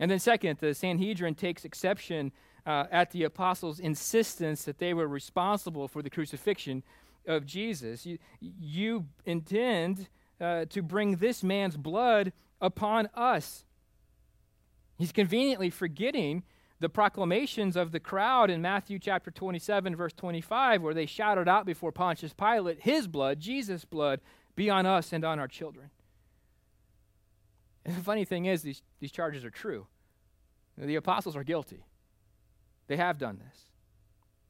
And 0.00 0.10
then, 0.10 0.18
second, 0.18 0.58
the 0.60 0.74
Sanhedrin 0.74 1.34
takes 1.34 1.64
exception 1.64 2.32
uh, 2.66 2.84
at 2.90 3.10
the 3.10 3.24
apostles' 3.24 3.80
insistence 3.80 4.64
that 4.64 4.78
they 4.78 4.94
were 4.94 5.08
responsible 5.08 5.88
for 5.88 6.02
the 6.02 6.10
crucifixion 6.10 6.82
of 7.26 7.46
Jesus. 7.46 8.06
You, 8.06 8.18
you 8.40 9.06
intend 9.24 10.08
uh, 10.40 10.66
to 10.66 10.82
bring 10.82 11.16
this 11.16 11.42
man's 11.42 11.76
blood 11.76 12.32
upon 12.60 13.08
us. 13.14 13.64
He's 14.98 15.12
conveniently 15.12 15.70
forgetting 15.70 16.42
the 16.80 16.88
proclamations 16.88 17.76
of 17.76 17.90
the 17.90 18.00
crowd 18.00 18.50
in 18.50 18.62
Matthew 18.62 18.98
chapter 18.98 19.30
27, 19.30 19.96
verse 19.96 20.12
25, 20.12 20.82
where 20.82 20.94
they 20.94 21.06
shouted 21.06 21.48
out 21.48 21.66
before 21.66 21.90
Pontius 21.90 22.32
Pilate, 22.32 22.80
His 22.80 23.08
blood, 23.08 23.40
Jesus' 23.40 23.84
blood, 23.84 24.20
be 24.54 24.70
on 24.70 24.86
us 24.86 25.12
and 25.12 25.24
on 25.24 25.38
our 25.38 25.48
children. 25.48 25.90
And 27.84 27.96
the 27.96 28.02
funny 28.02 28.24
thing 28.24 28.46
is, 28.46 28.62
these, 28.62 28.82
these 29.00 29.12
charges 29.12 29.44
are 29.44 29.50
true. 29.50 29.86
The 30.76 30.96
apostles 30.96 31.36
are 31.36 31.44
guilty. 31.44 31.84
They 32.86 32.96
have 32.96 33.18
done 33.18 33.38
this. 33.38 33.60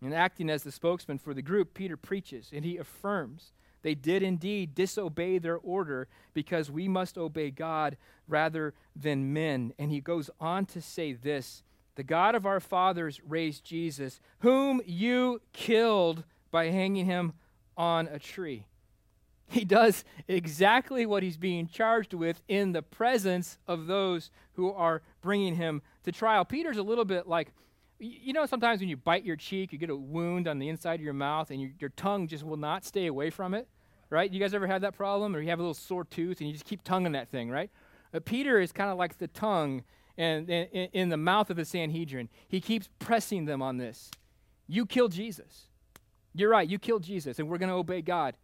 And 0.02 0.14
acting 0.14 0.50
as 0.50 0.62
the 0.62 0.72
spokesman 0.72 1.18
for 1.18 1.34
the 1.34 1.42
group, 1.42 1.74
Peter 1.74 1.96
preaches 1.96 2.50
and 2.52 2.64
he 2.64 2.76
affirms 2.76 3.52
they 3.82 3.94
did 3.94 4.22
indeed 4.22 4.74
disobey 4.74 5.38
their 5.38 5.56
order 5.56 6.08
because 6.34 6.70
we 6.70 6.88
must 6.88 7.16
obey 7.16 7.50
God 7.50 7.96
rather 8.26 8.74
than 8.96 9.32
men. 9.32 9.72
And 9.78 9.90
he 9.90 10.00
goes 10.00 10.30
on 10.40 10.66
to 10.66 10.80
say 10.82 11.12
this 11.12 11.62
The 11.94 12.02
God 12.02 12.34
of 12.34 12.46
our 12.46 12.60
fathers 12.60 13.20
raised 13.26 13.64
Jesus, 13.64 14.20
whom 14.40 14.80
you 14.84 15.40
killed 15.52 16.24
by 16.50 16.66
hanging 16.66 17.06
him 17.06 17.34
on 17.76 18.08
a 18.08 18.18
tree. 18.18 18.66
He 19.50 19.64
does 19.64 20.04
exactly 20.28 21.06
what 21.06 21.22
he's 21.22 21.38
being 21.38 21.68
charged 21.68 22.12
with 22.12 22.42
in 22.48 22.72
the 22.72 22.82
presence 22.82 23.58
of 23.66 23.86
those 23.86 24.30
who 24.52 24.70
are 24.72 25.02
bringing 25.22 25.56
him 25.56 25.80
to 26.04 26.12
trial. 26.12 26.44
Peter's 26.44 26.76
a 26.76 26.82
little 26.82 27.06
bit 27.06 27.26
like, 27.26 27.52
you 27.98 28.32
know, 28.32 28.46
sometimes 28.46 28.80
when 28.80 28.88
you 28.88 28.96
bite 28.96 29.24
your 29.24 29.36
cheek, 29.36 29.72
you 29.72 29.78
get 29.78 29.90
a 29.90 29.96
wound 29.96 30.46
on 30.46 30.58
the 30.58 30.68
inside 30.68 31.00
of 31.00 31.00
your 31.00 31.14
mouth, 31.14 31.50
and 31.50 31.60
your, 31.60 31.70
your 31.80 31.90
tongue 31.90 32.28
just 32.28 32.44
will 32.44 32.58
not 32.58 32.84
stay 32.84 33.06
away 33.06 33.30
from 33.30 33.54
it, 33.54 33.66
right? 34.10 34.30
You 34.30 34.38
guys 34.38 34.54
ever 34.54 34.66
had 34.66 34.82
that 34.82 34.94
problem? 34.94 35.34
Or 35.34 35.40
you 35.40 35.48
have 35.48 35.58
a 35.58 35.62
little 35.62 35.74
sore 35.74 36.04
tooth, 36.04 36.40
and 36.40 36.46
you 36.48 36.52
just 36.52 36.64
keep 36.64 36.84
tonguing 36.84 37.12
that 37.12 37.28
thing, 37.28 37.50
right? 37.50 37.70
Peter 38.24 38.60
is 38.60 38.70
kind 38.70 38.90
of 38.90 38.98
like 38.98 39.18
the 39.18 39.28
tongue 39.28 39.82
and, 40.16 40.48
in, 40.48 40.88
in 40.92 41.08
the 41.08 41.16
mouth 41.16 41.50
of 41.50 41.56
the 41.56 41.64
Sanhedrin. 41.64 42.28
He 42.46 42.60
keeps 42.60 42.88
pressing 42.98 43.46
them 43.46 43.62
on 43.62 43.78
this. 43.78 44.10
You 44.66 44.86
killed 44.86 45.12
Jesus. 45.12 45.68
You're 46.34 46.50
right, 46.50 46.68
you 46.68 46.78
killed 46.78 47.02
Jesus, 47.02 47.38
and 47.38 47.48
we're 47.48 47.58
going 47.58 47.70
to 47.70 47.74
obey 47.74 48.02
God. 48.02 48.36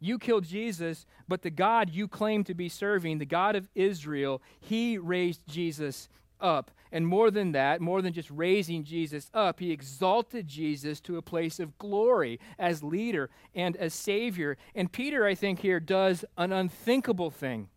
You 0.00 0.18
killed 0.18 0.44
Jesus, 0.44 1.06
but 1.26 1.42
the 1.42 1.50
God 1.50 1.90
you 1.90 2.06
claim 2.06 2.44
to 2.44 2.54
be 2.54 2.68
serving, 2.68 3.18
the 3.18 3.26
God 3.26 3.56
of 3.56 3.68
Israel, 3.74 4.40
he 4.60 4.96
raised 4.98 5.46
Jesus 5.46 6.08
up. 6.40 6.70
And 6.90 7.06
more 7.06 7.30
than 7.30 7.52
that, 7.52 7.80
more 7.80 8.00
than 8.00 8.12
just 8.12 8.30
raising 8.30 8.84
Jesus 8.84 9.30
up, 9.34 9.60
he 9.60 9.72
exalted 9.72 10.46
Jesus 10.46 11.00
to 11.02 11.18
a 11.18 11.22
place 11.22 11.60
of 11.60 11.76
glory 11.78 12.40
as 12.58 12.82
leader 12.82 13.28
and 13.54 13.76
as 13.76 13.92
Savior. 13.92 14.56
And 14.74 14.90
Peter, 14.90 15.26
I 15.26 15.34
think, 15.34 15.60
here 15.60 15.80
does 15.80 16.24
an 16.36 16.52
unthinkable 16.52 17.30
thing. 17.30 17.68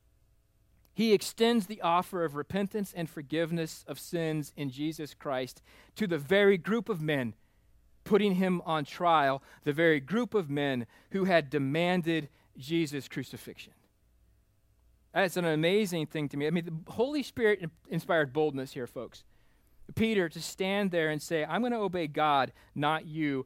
He 0.94 1.14
extends 1.14 1.66
the 1.66 1.82
offer 1.82 2.24
of 2.24 2.36
repentance 2.36 2.94
and 2.96 3.10
forgiveness 3.10 3.84
of 3.88 4.00
sins 4.00 4.54
in 4.56 4.70
Jesus 4.70 5.14
Christ 5.14 5.62
to 5.96 6.06
the 6.06 6.18
very 6.18 6.58
group 6.58 6.90
of 6.90 7.02
men 7.02 7.34
putting 8.04 8.36
him 8.36 8.62
on 8.66 8.86
trial, 8.86 9.44
the 9.64 9.74
very 9.74 10.00
group 10.00 10.34
of 10.34 10.50
men 10.50 10.86
who 11.12 11.26
had 11.26 11.50
demanded 11.50 12.30
Jesus' 12.58 13.08
crucifixion. 13.08 13.74
That's 15.14 15.38
an 15.38 15.46
amazing 15.46 16.08
thing 16.08 16.30
to 16.30 16.38
me. 16.38 16.48
I 16.48 16.52
mean, 16.52 16.66
the 16.66 16.92
Holy 16.92 17.24
Spirit 17.24 17.70
inspired 17.90 18.32
boldness 18.32 18.72
here, 18.72 18.88
folks. 18.88 19.24
Peter 19.96 20.30
to 20.30 20.42
stand 20.42 20.92
there 20.92 21.10
and 21.10 21.22
say, 21.22 21.44
I'm 21.44 21.62
going 21.62 21.74
to 21.74 21.80
obey 21.80 22.08
God, 22.08 22.54
not 22.74 23.06
you. 23.06 23.46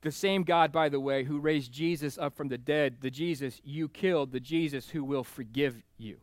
The 0.00 0.10
same 0.10 0.42
God, 0.42 0.72
by 0.72 0.88
the 0.88 1.00
way, 1.00 1.24
who 1.24 1.38
raised 1.38 1.72
Jesus 1.72 2.16
up 2.18 2.36
from 2.36 2.48
the 2.48 2.58
dead, 2.58 2.96
the 3.00 3.10
Jesus 3.10 3.60
you 3.64 3.88
killed, 3.88 4.32
the 4.32 4.40
Jesus 4.40 4.90
who 4.90 5.04
will 5.04 5.24
forgive 5.24 5.82
you. 5.98 6.18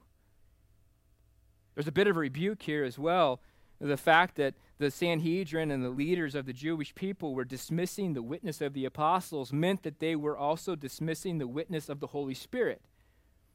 There's 1.76 1.88
a 1.88 1.92
bit 1.92 2.08
of 2.08 2.18
a 2.18 2.20
rebuke 2.20 2.62
here 2.64 2.84
as 2.84 3.00
well. 3.00 3.40
The 3.82 3.98
fact 3.98 4.36
that 4.36 4.54
the 4.78 4.92
Sanhedrin 4.92 5.72
and 5.72 5.84
the 5.84 5.90
leaders 5.90 6.36
of 6.36 6.46
the 6.46 6.54
Jewish 6.54 6.94
people 6.94 7.34
were 7.34 7.44
dismissing 7.44 8.14
the 8.14 8.22
witness 8.22 8.62
of 8.62 8.74
the 8.74 8.86
apostles 8.86 9.52
meant 9.52 9.82
that 9.82 10.00
they 10.00 10.16
were 10.16 10.38
also 10.38 10.76
dismissing 10.76 11.40
the 11.40 11.48
witness 11.48 11.90
of 11.90 12.00
the 12.00 12.08
Holy 12.08 12.36
Spirit, 12.36 12.82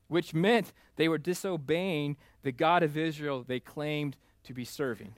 which 0.08 0.34
meant 0.34 0.72
they 0.96 1.08
were 1.08 1.18
disobeying 1.18 2.16
the 2.42 2.50
God 2.50 2.82
of 2.82 2.96
Israel 2.96 3.44
they 3.46 3.60
claimed 3.60 4.16
to 4.42 4.52
be 4.52 4.64
serving. 4.64 5.14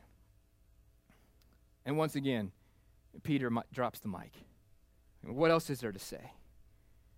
And 1.87 1.97
once 1.97 2.15
again, 2.15 2.53
Peter 3.23 3.51
drops 3.73 4.01
the 4.01 4.09
mic. 4.09 4.33
What 5.23 5.51
else 5.51 5.71
is 5.71 5.81
there 5.81 5.93
to 5.93 5.99
say? 5.99 6.33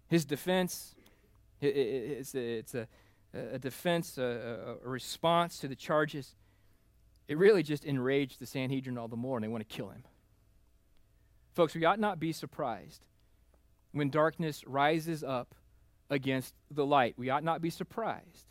His 0.06 0.24
defense 0.24 0.94
It, 1.60 1.76
it, 1.76 2.10
it's 2.18 2.34
a, 2.34 2.38
it's 2.38 2.74
a, 2.74 2.88
a 3.34 3.58
defense, 3.58 4.16
a, 4.16 4.76
a, 4.84 4.88
response 4.88 5.58
to 5.58 5.68
the 5.68 5.76
charges. 5.76 6.34
It 7.30 7.38
really 7.38 7.62
just 7.62 7.84
enraged 7.84 8.40
the 8.40 8.46
Sanhedrin 8.46 8.98
all 8.98 9.06
the 9.06 9.14
more, 9.14 9.36
and 9.36 9.44
they 9.44 9.48
want 9.48 9.66
to 9.66 9.76
kill 9.76 9.90
him. 9.90 10.02
Folks, 11.54 11.76
we 11.76 11.84
ought 11.84 12.00
not 12.00 12.18
be 12.18 12.32
surprised 12.32 13.06
when 13.92 14.10
darkness 14.10 14.66
rises 14.66 15.22
up 15.22 15.54
against 16.10 16.56
the 16.72 16.84
light. 16.84 17.14
We 17.16 17.30
ought 17.30 17.44
not 17.44 17.62
be 17.62 17.70
surprised 17.70 18.48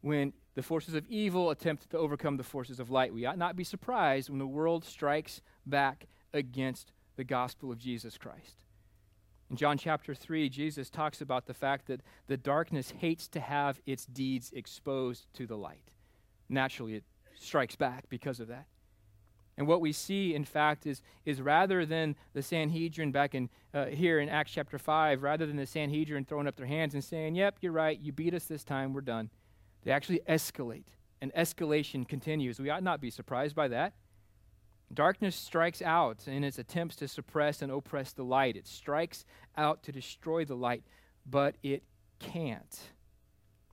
when 0.00 0.32
the 0.56 0.64
forces 0.64 0.94
of 0.94 1.06
evil 1.06 1.50
attempt 1.50 1.88
to 1.90 1.98
overcome 1.98 2.36
the 2.36 2.42
forces 2.42 2.80
of 2.80 2.90
light. 2.90 3.14
We 3.14 3.26
ought 3.26 3.38
not 3.38 3.54
be 3.54 3.62
surprised 3.62 4.28
when 4.28 4.40
the 4.40 4.46
world 4.46 4.84
strikes 4.84 5.40
back 5.64 6.08
against 6.34 6.90
the 7.14 7.22
gospel 7.22 7.70
of 7.70 7.78
Jesus 7.78 8.18
Christ. 8.18 8.64
In 9.50 9.56
John 9.56 9.78
chapter 9.78 10.16
3, 10.16 10.48
Jesus 10.48 10.90
talks 10.90 11.20
about 11.20 11.46
the 11.46 11.54
fact 11.54 11.86
that 11.86 12.00
the 12.26 12.36
darkness 12.36 12.92
hates 12.98 13.28
to 13.28 13.38
have 13.38 13.80
its 13.86 14.04
deeds 14.04 14.50
exposed 14.52 15.32
to 15.34 15.46
the 15.46 15.56
light. 15.56 15.92
Naturally, 16.48 16.96
it 16.96 17.04
strikes 17.38 17.76
back 17.76 18.08
because 18.08 18.40
of 18.40 18.48
that. 18.48 18.66
And 19.58 19.66
what 19.66 19.80
we 19.80 19.92
see, 19.92 20.34
in 20.34 20.44
fact, 20.44 20.86
is, 20.86 21.02
is 21.24 21.40
rather 21.40 21.86
than 21.86 22.14
the 22.34 22.42
Sanhedrin 22.42 23.10
back 23.10 23.34
in 23.34 23.48
uh, 23.72 23.86
here 23.86 24.18
in 24.20 24.28
Acts 24.28 24.52
chapter 24.52 24.78
5, 24.78 25.22
rather 25.22 25.46
than 25.46 25.56
the 25.56 25.66
Sanhedrin 25.66 26.26
throwing 26.26 26.46
up 26.46 26.56
their 26.56 26.66
hands 26.66 26.92
and 26.92 27.02
saying, 27.02 27.34
Yep, 27.36 27.58
you're 27.62 27.72
right, 27.72 27.98
you 27.98 28.12
beat 28.12 28.34
us 28.34 28.44
this 28.44 28.64
time, 28.64 28.92
we're 28.92 29.00
done, 29.00 29.30
they 29.84 29.92
actually 29.92 30.20
escalate. 30.28 30.88
And 31.22 31.32
escalation 31.32 32.06
continues. 32.06 32.60
We 32.60 32.68
ought 32.68 32.82
not 32.82 33.00
be 33.00 33.10
surprised 33.10 33.56
by 33.56 33.68
that. 33.68 33.94
Darkness 34.92 35.34
strikes 35.34 35.80
out 35.80 36.28
in 36.28 36.44
its 36.44 36.58
attempts 36.58 36.96
to 36.96 37.08
suppress 37.08 37.62
and 37.62 37.72
oppress 37.72 38.12
the 38.12 38.22
light. 38.22 38.56
It 38.56 38.66
strikes 38.66 39.24
out 39.56 39.82
to 39.84 39.92
destroy 39.92 40.44
the 40.44 40.54
light, 40.54 40.84
but 41.24 41.56
it 41.62 41.82
can't. 42.20 42.78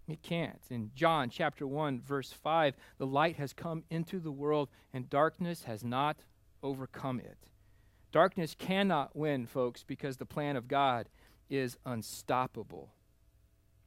It 0.08 0.22
can't. 0.22 0.62
In 0.70 0.92
John 0.96 1.30
chapter 1.30 1.66
1, 1.66 2.02
verse 2.02 2.32
5, 2.32 2.76
the 2.98 3.08
light 3.08 3.38
has 3.38 3.54
come 3.54 3.84
into 3.90 4.20
the 4.20 4.32
world, 4.32 4.70
and 4.94 5.10
darkness 5.10 5.64
has 5.64 5.84
not 5.84 6.18
overcome 6.62 7.20
it. 7.20 7.38
Darkness 8.12 8.56
cannot 8.58 9.16
win, 9.16 9.46
folks, 9.46 9.84
because 9.84 10.18
the 10.18 10.26
plan 10.26 10.56
of 10.56 10.68
God 10.68 11.10
is 11.50 11.78
unstoppable. 11.86 12.94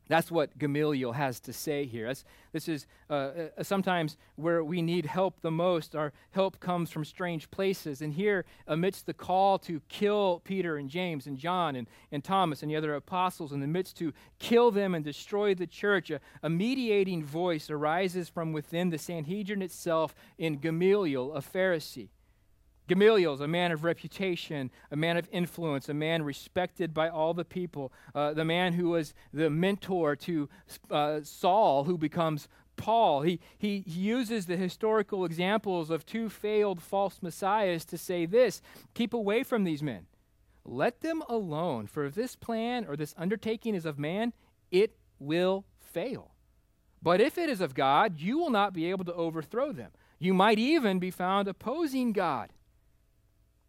That's 0.08 0.30
what 0.30 0.56
Gamaliel 0.56 1.12
has 1.12 1.40
to 1.40 1.52
say 1.52 1.84
here. 1.84 2.06
That's, 2.06 2.24
this 2.52 2.68
is 2.68 2.86
uh, 3.10 3.12
uh, 3.58 3.62
sometimes 3.62 4.16
where 4.36 4.62
we 4.62 4.80
need 4.80 5.06
help 5.06 5.40
the 5.40 5.50
most. 5.50 5.96
Our 5.96 6.12
help 6.30 6.60
comes 6.60 6.90
from 6.90 7.04
strange 7.04 7.50
places. 7.50 8.02
And 8.02 8.12
here, 8.12 8.44
amidst 8.68 9.06
the 9.06 9.14
call 9.14 9.58
to 9.60 9.80
kill 9.88 10.42
Peter 10.44 10.76
and 10.76 10.88
James 10.88 11.26
and 11.26 11.36
John 11.36 11.74
and, 11.74 11.88
and 12.12 12.22
Thomas 12.22 12.62
and 12.62 12.70
the 12.70 12.76
other 12.76 12.94
apostles, 12.94 13.52
in 13.52 13.60
the 13.60 13.66
midst 13.66 13.96
to 13.98 14.12
kill 14.38 14.70
them 14.70 14.94
and 14.94 15.04
destroy 15.04 15.54
the 15.54 15.66
church, 15.66 16.10
a, 16.10 16.20
a 16.42 16.48
mediating 16.48 17.24
voice 17.24 17.68
arises 17.68 18.28
from 18.28 18.52
within 18.52 18.90
the 18.90 18.98
Sanhedrin 18.98 19.60
itself 19.60 20.14
in 20.38 20.58
Gamaliel, 20.58 21.34
a 21.34 21.40
Pharisee. 21.40 22.10
Gamaliel 22.88 23.34
is 23.34 23.40
a 23.40 23.48
man 23.48 23.72
of 23.72 23.82
reputation, 23.82 24.70
a 24.90 24.96
man 24.96 25.16
of 25.16 25.28
influence, 25.32 25.88
a 25.88 25.94
man 25.94 26.22
respected 26.22 26.94
by 26.94 27.08
all 27.08 27.34
the 27.34 27.44
people, 27.44 27.92
uh, 28.14 28.32
the 28.32 28.44
man 28.44 28.74
who 28.74 28.90
was 28.90 29.12
the 29.32 29.50
mentor 29.50 30.14
to 30.16 30.48
uh, 30.90 31.20
Saul, 31.22 31.84
who 31.84 31.98
becomes 31.98 32.48
Paul. 32.76 33.22
He, 33.22 33.40
he 33.58 33.82
uses 33.86 34.46
the 34.46 34.56
historical 34.56 35.24
examples 35.24 35.90
of 35.90 36.06
two 36.06 36.28
failed 36.28 36.80
false 36.80 37.18
messiahs 37.22 37.84
to 37.86 37.98
say 37.98 38.26
this 38.26 38.62
keep 38.94 39.12
away 39.12 39.42
from 39.42 39.64
these 39.64 39.82
men. 39.82 40.06
Let 40.64 41.00
them 41.00 41.22
alone, 41.28 41.86
for 41.86 42.04
if 42.04 42.14
this 42.14 42.36
plan 42.36 42.86
or 42.88 42.96
this 42.96 43.14
undertaking 43.16 43.74
is 43.74 43.86
of 43.86 43.98
man, 43.98 44.32
it 44.70 44.96
will 45.18 45.64
fail. 45.80 46.32
But 47.02 47.20
if 47.20 47.38
it 47.38 47.48
is 47.48 47.60
of 47.60 47.74
God, 47.74 48.20
you 48.20 48.38
will 48.38 48.50
not 48.50 48.72
be 48.72 48.90
able 48.90 49.04
to 49.04 49.14
overthrow 49.14 49.72
them. 49.72 49.92
You 50.18 50.34
might 50.34 50.58
even 50.58 50.98
be 50.98 51.10
found 51.10 51.46
opposing 51.46 52.12
God. 52.12 52.50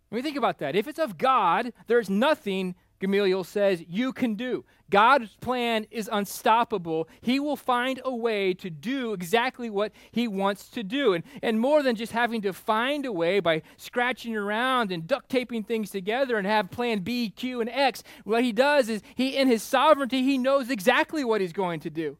When 0.10 0.20
we 0.20 0.22
think 0.22 0.38
about 0.38 0.60
that, 0.60 0.76
if 0.76 0.88
it's 0.88 1.00
of 1.00 1.17
God, 1.17 1.74
there's 1.88 2.10
nothing, 2.10 2.76
Gamaliel 3.00 3.43
says, 3.43 3.84
you 3.88 4.13
can 4.13 4.36
do. 4.36 4.63
God's 4.89 5.36
plan 5.41 5.86
is 5.91 6.10
unstoppable. 6.10 7.10
He 7.20 7.41
will 7.41 7.58
find 7.58 8.00
a 8.06 8.15
way 8.15 8.54
to 8.54 8.70
do 8.70 9.12
exactly 9.12 9.70
what 9.70 9.91
he 10.12 10.26
wants 10.28 10.70
to 10.70 10.84
do. 10.84 11.13
And, 11.13 11.26
and 11.43 11.60
more 11.60 11.84
than 11.84 11.98
just 11.98 12.13
having 12.13 12.41
to 12.43 12.54
find 12.54 13.06
a 13.06 13.12
way 13.12 13.41
by 13.41 13.63
scratching 13.76 14.36
around 14.36 14.93
and 14.93 15.06
duct 15.06 15.30
taping 15.30 15.63
things 15.63 15.89
together 15.89 16.38
and 16.38 16.48
have 16.48 16.72
plan 16.72 17.00
B, 17.00 17.30
Q, 17.30 17.60
and 17.60 17.70
X, 17.70 18.02
what 18.24 18.46
he 18.46 18.54
does 18.54 18.88
is 18.88 19.02
he, 19.15 19.36
in 19.36 19.50
his 19.50 19.62
sovereignty, 19.62 20.24
he 20.24 20.38
knows 20.38 20.70
exactly 20.70 21.26
what 21.26 21.41
he's 21.41 21.54
going 21.54 21.82
to 21.82 21.89
do. 21.89 22.17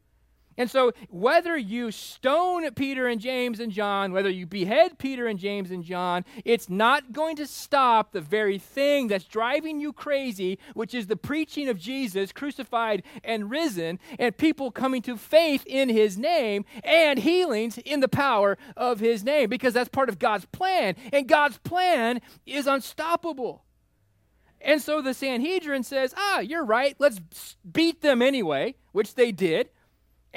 And 0.58 0.72
so, 0.72 0.92
whether 1.10 1.56
you 1.56 1.92
stone 1.92 2.70
Peter 2.72 3.08
and 3.08 3.22
James 3.22 3.60
and 3.60 3.72
John, 3.72 4.12
whether 4.12 4.30
you 4.30 4.48
behead 4.48 4.98
Peter 4.98 5.28
and 5.28 5.38
James 5.38 5.70
and 5.70 5.84
John, 5.84 6.26
it's 6.44 6.68
not 6.68 7.12
going 7.12 7.36
to 7.36 7.46
stop 7.46 8.12
the 8.12 8.22
very 8.22 8.58
thing 8.58 9.08
that's 9.08 9.26
driving 9.26 9.80
you 9.80 9.94
crazy, 9.94 10.58
which 10.74 10.96
is 10.96 11.06
the 11.06 11.16
preaching 11.16 11.70
of 11.70 11.78
Jesus 11.78 12.32
crucified 12.32 13.04
and 13.24 13.52
risen, 13.52 14.00
and 14.18 14.36
people 14.36 14.72
coming 14.72 15.04
to 15.04 15.16
faith 15.16 15.64
in 15.68 15.90
his 15.90 16.18
name 16.18 16.66
and 16.84 17.20
healings 17.20 17.78
in 17.78 18.00
the 18.00 18.08
power 18.08 18.58
of 18.76 19.00
his 19.00 19.24
name, 19.24 19.52
because 19.52 19.76
that's 19.76 19.90
part 19.90 20.10
of 20.10 20.18
God's 20.18 20.46
plan. 20.46 20.96
And 21.14 21.28
God's 21.28 21.60
plan 21.60 22.20
is 22.48 22.66
unstoppable. 22.66 23.64
And 24.60 24.82
so 24.82 25.04
the 25.04 25.14
Sanhedrin 25.14 25.84
says, 25.84 26.16
ah, 26.18 26.40
you're 26.40 26.66
right, 26.66 26.96
let's 26.98 27.22
beat 27.72 28.02
them 28.02 28.24
anyway, 28.24 28.74
which 28.92 29.14
they 29.14 29.32
did 29.32 29.70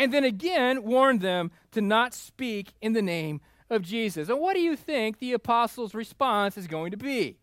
and 0.00 0.14
then 0.14 0.24
again 0.24 0.82
warned 0.82 1.20
them 1.20 1.50
to 1.72 1.82
not 1.82 2.14
speak 2.14 2.72
in 2.80 2.94
the 2.94 3.02
name 3.02 3.38
of 3.68 3.82
Jesus. 3.82 4.30
And 4.30 4.40
what 4.40 4.54
do 4.54 4.60
you 4.60 4.74
think 4.74 5.18
the 5.18 5.34
apostles' 5.34 5.94
response 5.94 6.56
is 6.56 6.66
going 6.66 6.90
to 6.92 6.96
be? 6.96 7.36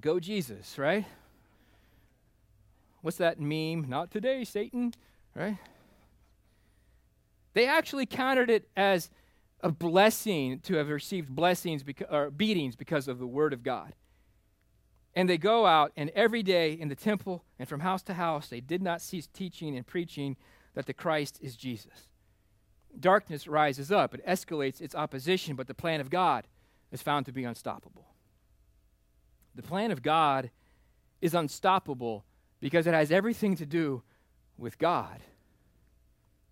Go 0.00 0.18
Jesus, 0.18 0.78
right? 0.78 1.04
What's 3.02 3.18
that 3.18 3.38
meme? 3.38 3.84
Not 3.86 4.10
today, 4.10 4.44
Satan, 4.44 4.94
right? 5.34 5.58
They 7.52 7.66
actually 7.66 8.06
counted 8.06 8.48
it 8.48 8.70
as 8.74 9.10
a 9.60 9.70
blessing 9.70 10.60
to 10.60 10.76
have 10.76 10.88
received 10.88 11.28
blessings 11.28 11.84
beca- 11.84 12.10
or 12.10 12.30
beatings 12.30 12.76
because 12.76 13.08
of 13.08 13.18
the 13.18 13.26
word 13.26 13.52
of 13.52 13.62
God. 13.62 13.92
And 15.14 15.28
they 15.28 15.38
go 15.38 15.66
out, 15.66 15.92
and 15.98 16.10
every 16.14 16.42
day 16.42 16.72
in 16.72 16.88
the 16.88 16.94
temple 16.94 17.44
and 17.58 17.68
from 17.68 17.80
house 17.80 18.02
to 18.04 18.14
house, 18.14 18.48
they 18.48 18.60
did 18.60 18.80
not 18.80 19.02
cease 19.02 19.26
teaching 19.26 19.76
and 19.76 19.86
preaching 19.86 20.36
that 20.76 20.86
the 20.86 20.94
Christ 20.94 21.38
is 21.42 21.56
Jesus. 21.56 22.06
Darkness 22.98 23.48
rises 23.48 23.90
up, 23.90 24.14
it 24.14 24.24
escalates 24.24 24.80
its 24.80 24.94
opposition, 24.94 25.56
but 25.56 25.66
the 25.66 25.74
plan 25.74 26.00
of 26.00 26.10
God 26.10 26.46
is 26.92 27.02
found 27.02 27.26
to 27.26 27.32
be 27.32 27.44
unstoppable. 27.44 28.06
The 29.54 29.62
plan 29.62 29.90
of 29.90 30.02
God 30.02 30.50
is 31.20 31.34
unstoppable 31.34 32.24
because 32.60 32.86
it 32.86 32.94
has 32.94 33.10
everything 33.10 33.56
to 33.56 33.66
do 33.66 34.02
with 34.56 34.78
God. 34.78 35.20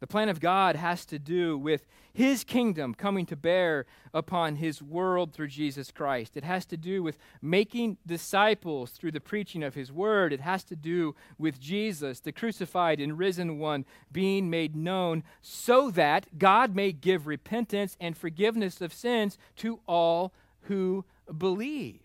The 0.05 0.09
plan 0.09 0.29
of 0.29 0.39
God 0.39 0.77
has 0.77 1.07
to 1.07 1.19
do 1.19 1.57
with 1.57 1.87
His 2.13 2.45
kingdom 2.45 2.93
coming 2.93 3.25
to 3.25 3.37
bear 3.37 3.87
upon 4.13 4.57
His 4.57 4.83
world 4.83 5.33
through 5.33 5.49
Jesus 5.49 5.91
Christ. 5.91 6.37
It 6.37 6.45
has 6.45 6.67
to 6.67 6.77
do 6.77 7.03
with 7.03 7.17
making 7.41 7.97
disciples 8.07 8.91
through 8.91 9.13
the 9.13 9.21
preaching 9.21 9.63
of 9.63 9.75
His 9.75 9.91
word. 9.91 10.31
It 10.31 10.43
has 10.43 10.63
to 10.65 10.77
do 10.77 11.15
with 11.39 11.59
Jesus, 11.59 12.21
the 12.21 12.33
crucified 12.33 13.01
and 13.01 13.19
risen 13.19 13.59
one, 13.59 13.87
being 14.13 14.51
made 14.51 14.77
known 14.77 15.25
so 15.41 15.91
that 15.93 16.37
God 16.37 16.75
may 16.75 16.93
give 16.93 17.27
repentance 17.27 17.97
and 17.99 18.15
forgiveness 18.15 18.83
of 18.83 18.93
sins 18.93 19.39
to 19.57 19.81
all 19.89 20.35
who 20.65 21.07
believe. 21.39 22.03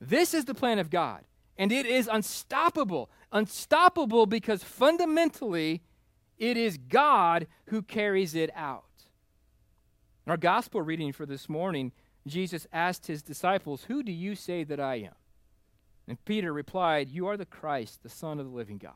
This 0.00 0.32
is 0.32 0.46
the 0.46 0.54
plan 0.54 0.78
of 0.78 0.88
God, 0.88 1.24
and 1.58 1.70
it 1.70 1.84
is 1.84 2.08
unstoppable. 2.10 3.10
Unstoppable 3.32 4.24
because 4.24 4.64
fundamentally, 4.64 5.82
it 6.38 6.56
is 6.56 6.78
God 6.78 7.46
who 7.66 7.82
carries 7.82 8.34
it 8.34 8.50
out. 8.54 8.84
In 10.26 10.30
our 10.30 10.36
gospel 10.36 10.82
reading 10.82 11.12
for 11.12 11.26
this 11.26 11.48
morning, 11.48 11.92
Jesus 12.26 12.66
asked 12.72 13.06
his 13.06 13.22
disciples, 13.22 13.84
Who 13.84 14.02
do 14.02 14.12
you 14.12 14.34
say 14.34 14.64
that 14.64 14.80
I 14.80 14.96
am? 14.96 15.14
And 16.08 16.22
Peter 16.24 16.52
replied, 16.52 17.10
You 17.10 17.26
are 17.26 17.36
the 17.36 17.44
Christ, 17.44 18.02
the 18.02 18.08
Son 18.08 18.40
of 18.40 18.46
the 18.46 18.56
living 18.56 18.78
God. 18.78 18.92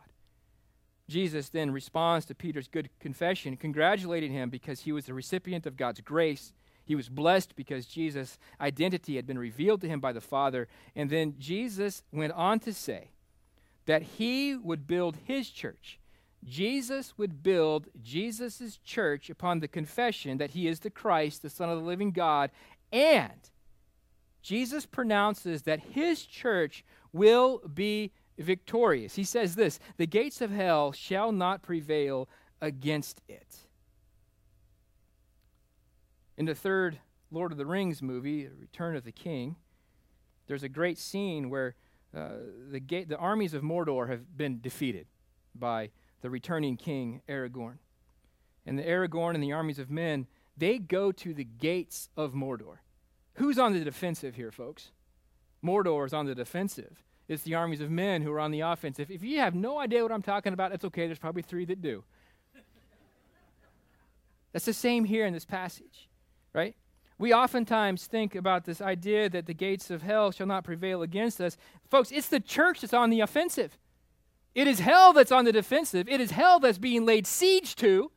Jesus 1.08 1.48
then 1.48 1.70
responds 1.70 2.26
to 2.26 2.34
Peter's 2.34 2.68
good 2.68 2.90
confession, 3.00 3.56
congratulating 3.56 4.32
him 4.32 4.50
because 4.50 4.80
he 4.80 4.92
was 4.92 5.06
the 5.06 5.14
recipient 5.14 5.66
of 5.66 5.76
God's 5.76 6.00
grace. 6.00 6.52
He 6.84 6.94
was 6.94 7.08
blessed 7.08 7.56
because 7.56 7.86
Jesus' 7.86 8.38
identity 8.60 9.16
had 9.16 9.26
been 9.26 9.38
revealed 9.38 9.80
to 9.82 9.88
him 9.88 10.00
by 10.00 10.12
the 10.12 10.20
Father. 10.20 10.68
And 10.94 11.08
then 11.10 11.34
Jesus 11.38 12.02
went 12.12 12.32
on 12.32 12.60
to 12.60 12.74
say 12.74 13.10
that 13.86 14.02
he 14.02 14.54
would 14.56 14.86
build 14.86 15.16
his 15.24 15.50
church 15.50 15.97
Jesus 16.44 17.14
would 17.18 17.42
build 17.42 17.88
Jesus' 18.02 18.78
church 18.84 19.28
upon 19.28 19.60
the 19.60 19.68
confession 19.68 20.38
that 20.38 20.52
he 20.52 20.68
is 20.68 20.80
the 20.80 20.90
Christ, 20.90 21.42
the 21.42 21.50
Son 21.50 21.68
of 21.68 21.78
the 21.78 21.84
living 21.84 22.10
God, 22.10 22.50
and 22.92 23.50
Jesus 24.42 24.86
pronounces 24.86 25.62
that 25.62 25.80
his 25.80 26.24
church 26.24 26.84
will 27.12 27.58
be 27.58 28.12
victorious. 28.38 29.14
He 29.14 29.24
says 29.24 29.56
this 29.56 29.78
The 29.96 30.06
gates 30.06 30.40
of 30.40 30.50
hell 30.50 30.92
shall 30.92 31.32
not 31.32 31.62
prevail 31.62 32.28
against 32.60 33.20
it. 33.28 33.56
In 36.36 36.46
the 36.46 36.54
third 36.54 37.00
Lord 37.30 37.52
of 37.52 37.58
the 37.58 37.66
Rings 37.66 38.00
movie, 38.00 38.48
Return 38.60 38.96
of 38.96 39.04
the 39.04 39.12
King, 39.12 39.56
there's 40.46 40.62
a 40.62 40.68
great 40.68 40.98
scene 40.98 41.50
where 41.50 41.74
uh, 42.16 42.28
the, 42.70 42.80
the 42.80 43.18
armies 43.18 43.54
of 43.54 43.62
Mordor 43.62 44.08
have 44.08 44.36
been 44.36 44.60
defeated 44.60 45.06
by 45.54 45.90
the 46.20 46.30
returning 46.30 46.76
king 46.76 47.22
Aragorn. 47.28 47.78
And 48.66 48.78
the 48.78 48.84
Aragorn 48.84 49.34
and 49.34 49.42
the 49.42 49.52
armies 49.52 49.78
of 49.78 49.90
men, 49.90 50.26
they 50.56 50.78
go 50.78 51.12
to 51.12 51.32
the 51.32 51.44
gates 51.44 52.08
of 52.16 52.32
Mordor. 52.32 52.78
Who's 53.34 53.58
on 53.58 53.72
the 53.72 53.84
defensive 53.84 54.34
here, 54.34 54.50
folks? 54.50 54.90
Mordor 55.64 56.06
is 56.06 56.12
on 56.12 56.26
the 56.26 56.34
defensive. 56.34 57.02
It's 57.28 57.42
the 57.42 57.54
armies 57.54 57.80
of 57.80 57.90
men 57.90 58.22
who 58.22 58.32
are 58.32 58.40
on 58.40 58.50
the 58.50 58.60
offensive. 58.60 59.10
If 59.10 59.22
you 59.22 59.38
have 59.38 59.54
no 59.54 59.78
idea 59.78 60.02
what 60.02 60.12
I'm 60.12 60.22
talking 60.22 60.52
about, 60.52 60.70
that's 60.70 60.84
okay. 60.86 61.06
There's 61.06 61.18
probably 61.18 61.42
three 61.42 61.64
that 61.66 61.80
do. 61.80 62.04
That's 64.52 64.64
the 64.64 64.72
same 64.72 65.04
here 65.04 65.26
in 65.26 65.34
this 65.34 65.44
passage, 65.44 66.08
right? 66.54 66.74
We 67.18 67.34
oftentimes 67.34 68.06
think 68.06 68.34
about 68.34 68.64
this 68.64 68.80
idea 68.80 69.28
that 69.28 69.46
the 69.46 69.54
gates 69.54 69.90
of 69.90 70.02
hell 70.02 70.30
shall 70.30 70.46
not 70.46 70.64
prevail 70.64 71.02
against 71.02 71.40
us. 71.40 71.56
Folks, 71.90 72.10
it's 72.10 72.28
the 72.28 72.40
church 72.40 72.80
that's 72.80 72.94
on 72.94 73.10
the 73.10 73.20
offensive. 73.20 73.76
It 74.54 74.66
is 74.66 74.80
hell 74.80 75.12
that's 75.12 75.32
on 75.32 75.44
the 75.44 75.52
defensive. 75.52 76.08
It 76.08 76.20
is 76.20 76.32
hell 76.32 76.58
that's 76.58 76.78
being 76.78 77.06
laid 77.06 77.26
siege 77.26 77.76
to. 77.76 78.10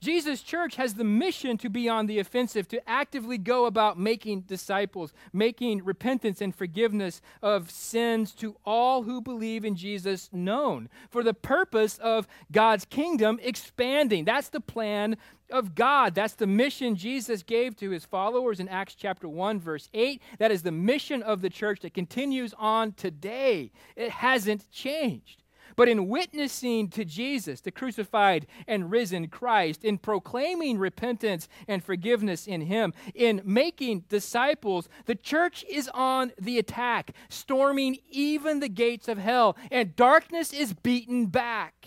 Jesus' 0.00 0.42
church 0.42 0.76
has 0.76 0.94
the 0.94 1.04
mission 1.04 1.58
to 1.58 1.68
be 1.68 1.86
on 1.86 2.06
the 2.06 2.18
offensive, 2.18 2.66
to 2.68 2.88
actively 2.88 3.36
go 3.36 3.66
about 3.66 3.98
making 3.98 4.42
disciples, 4.42 5.12
making 5.30 5.84
repentance 5.84 6.40
and 6.40 6.54
forgiveness 6.54 7.20
of 7.42 7.70
sins 7.70 8.32
to 8.36 8.56
all 8.64 9.02
who 9.02 9.20
believe 9.20 9.62
in 9.62 9.76
Jesus 9.76 10.30
known, 10.32 10.88
for 11.10 11.22
the 11.22 11.34
purpose 11.34 11.98
of 11.98 12.26
God's 12.50 12.86
kingdom 12.86 13.38
expanding. 13.42 14.24
That's 14.24 14.48
the 14.48 14.60
plan 14.60 15.18
of 15.50 15.74
God. 15.74 16.14
That's 16.14 16.34
the 16.34 16.46
mission 16.46 16.96
Jesus 16.96 17.42
gave 17.42 17.76
to 17.76 17.90
his 17.90 18.04
followers 18.04 18.60
in 18.60 18.68
Acts 18.68 18.94
chapter 18.94 19.28
1, 19.28 19.60
verse 19.60 19.88
8. 19.92 20.20
That 20.38 20.50
is 20.50 20.62
the 20.62 20.72
mission 20.72 21.22
of 21.22 21.40
the 21.40 21.50
church 21.50 21.80
that 21.80 21.94
continues 21.94 22.54
on 22.58 22.92
today. 22.92 23.72
It 23.96 24.10
hasn't 24.10 24.70
changed. 24.70 25.42
But 25.76 25.88
in 25.88 26.08
witnessing 26.08 26.88
to 26.90 27.04
Jesus, 27.04 27.60
the 27.60 27.70
crucified 27.70 28.46
and 28.66 28.90
risen 28.90 29.28
Christ, 29.28 29.84
in 29.84 29.98
proclaiming 29.98 30.78
repentance 30.78 31.48
and 31.68 31.82
forgiveness 31.82 32.46
in 32.46 32.62
Him, 32.62 32.92
in 33.14 33.40
making 33.44 34.04
disciples, 34.08 34.88
the 35.06 35.14
church 35.14 35.64
is 35.68 35.88
on 35.94 36.32
the 36.38 36.58
attack, 36.58 37.14
storming 37.28 37.98
even 38.10 38.60
the 38.60 38.68
gates 38.68 39.08
of 39.08 39.18
hell, 39.18 39.56
and 39.70 39.96
darkness 39.96 40.52
is 40.52 40.74
beaten 40.74 41.26
back. 41.26 41.86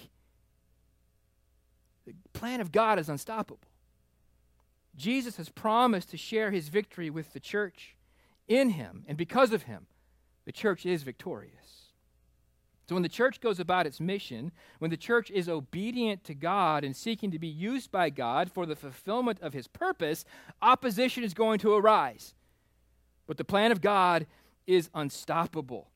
The 2.44 2.48
plan 2.48 2.60
of 2.60 2.74
God 2.74 3.00
is 3.00 3.08
unstoppable. 3.08 3.70
Jesus 4.98 5.38
has 5.38 5.48
promised 5.48 6.10
to 6.10 6.18
share 6.18 6.52
his 6.52 6.68
victory 6.68 7.10
with 7.10 7.32
the 7.32 7.40
church 7.40 7.96
in 8.50 8.72
him, 8.72 9.06
and 9.08 9.18
because 9.18 9.54
of 9.54 9.64
him, 9.64 9.88
the 10.44 10.52
church 10.52 10.86
is 10.86 11.04
victorious. 11.04 11.94
So, 12.90 12.96
when 12.96 13.02
the 13.02 13.08
church 13.08 13.40
goes 13.40 13.62
about 13.62 13.88
its 13.88 14.02
mission, 14.02 14.52
when 14.80 14.92
the 14.92 14.98
church 14.98 15.32
is 15.32 15.48
obedient 15.48 16.26
to 16.26 16.34
God 16.34 16.84
and 16.84 16.94
seeking 16.94 17.32
to 17.32 17.40
be 17.40 17.48
used 17.48 17.94
by 17.94 18.10
God 18.10 18.52
for 18.52 18.66
the 18.66 18.76
fulfillment 18.76 19.40
of 19.40 19.54
his 19.54 19.70
purpose, 19.70 20.26
opposition 20.62 21.24
is 21.24 21.34
going 21.34 21.60
to 21.60 21.74
arise. 21.74 22.34
But 23.26 23.38
the 23.38 23.46
plan 23.46 23.72
of 23.72 23.80
God 23.80 24.28
is 24.68 24.90
unstoppable. 24.94 25.92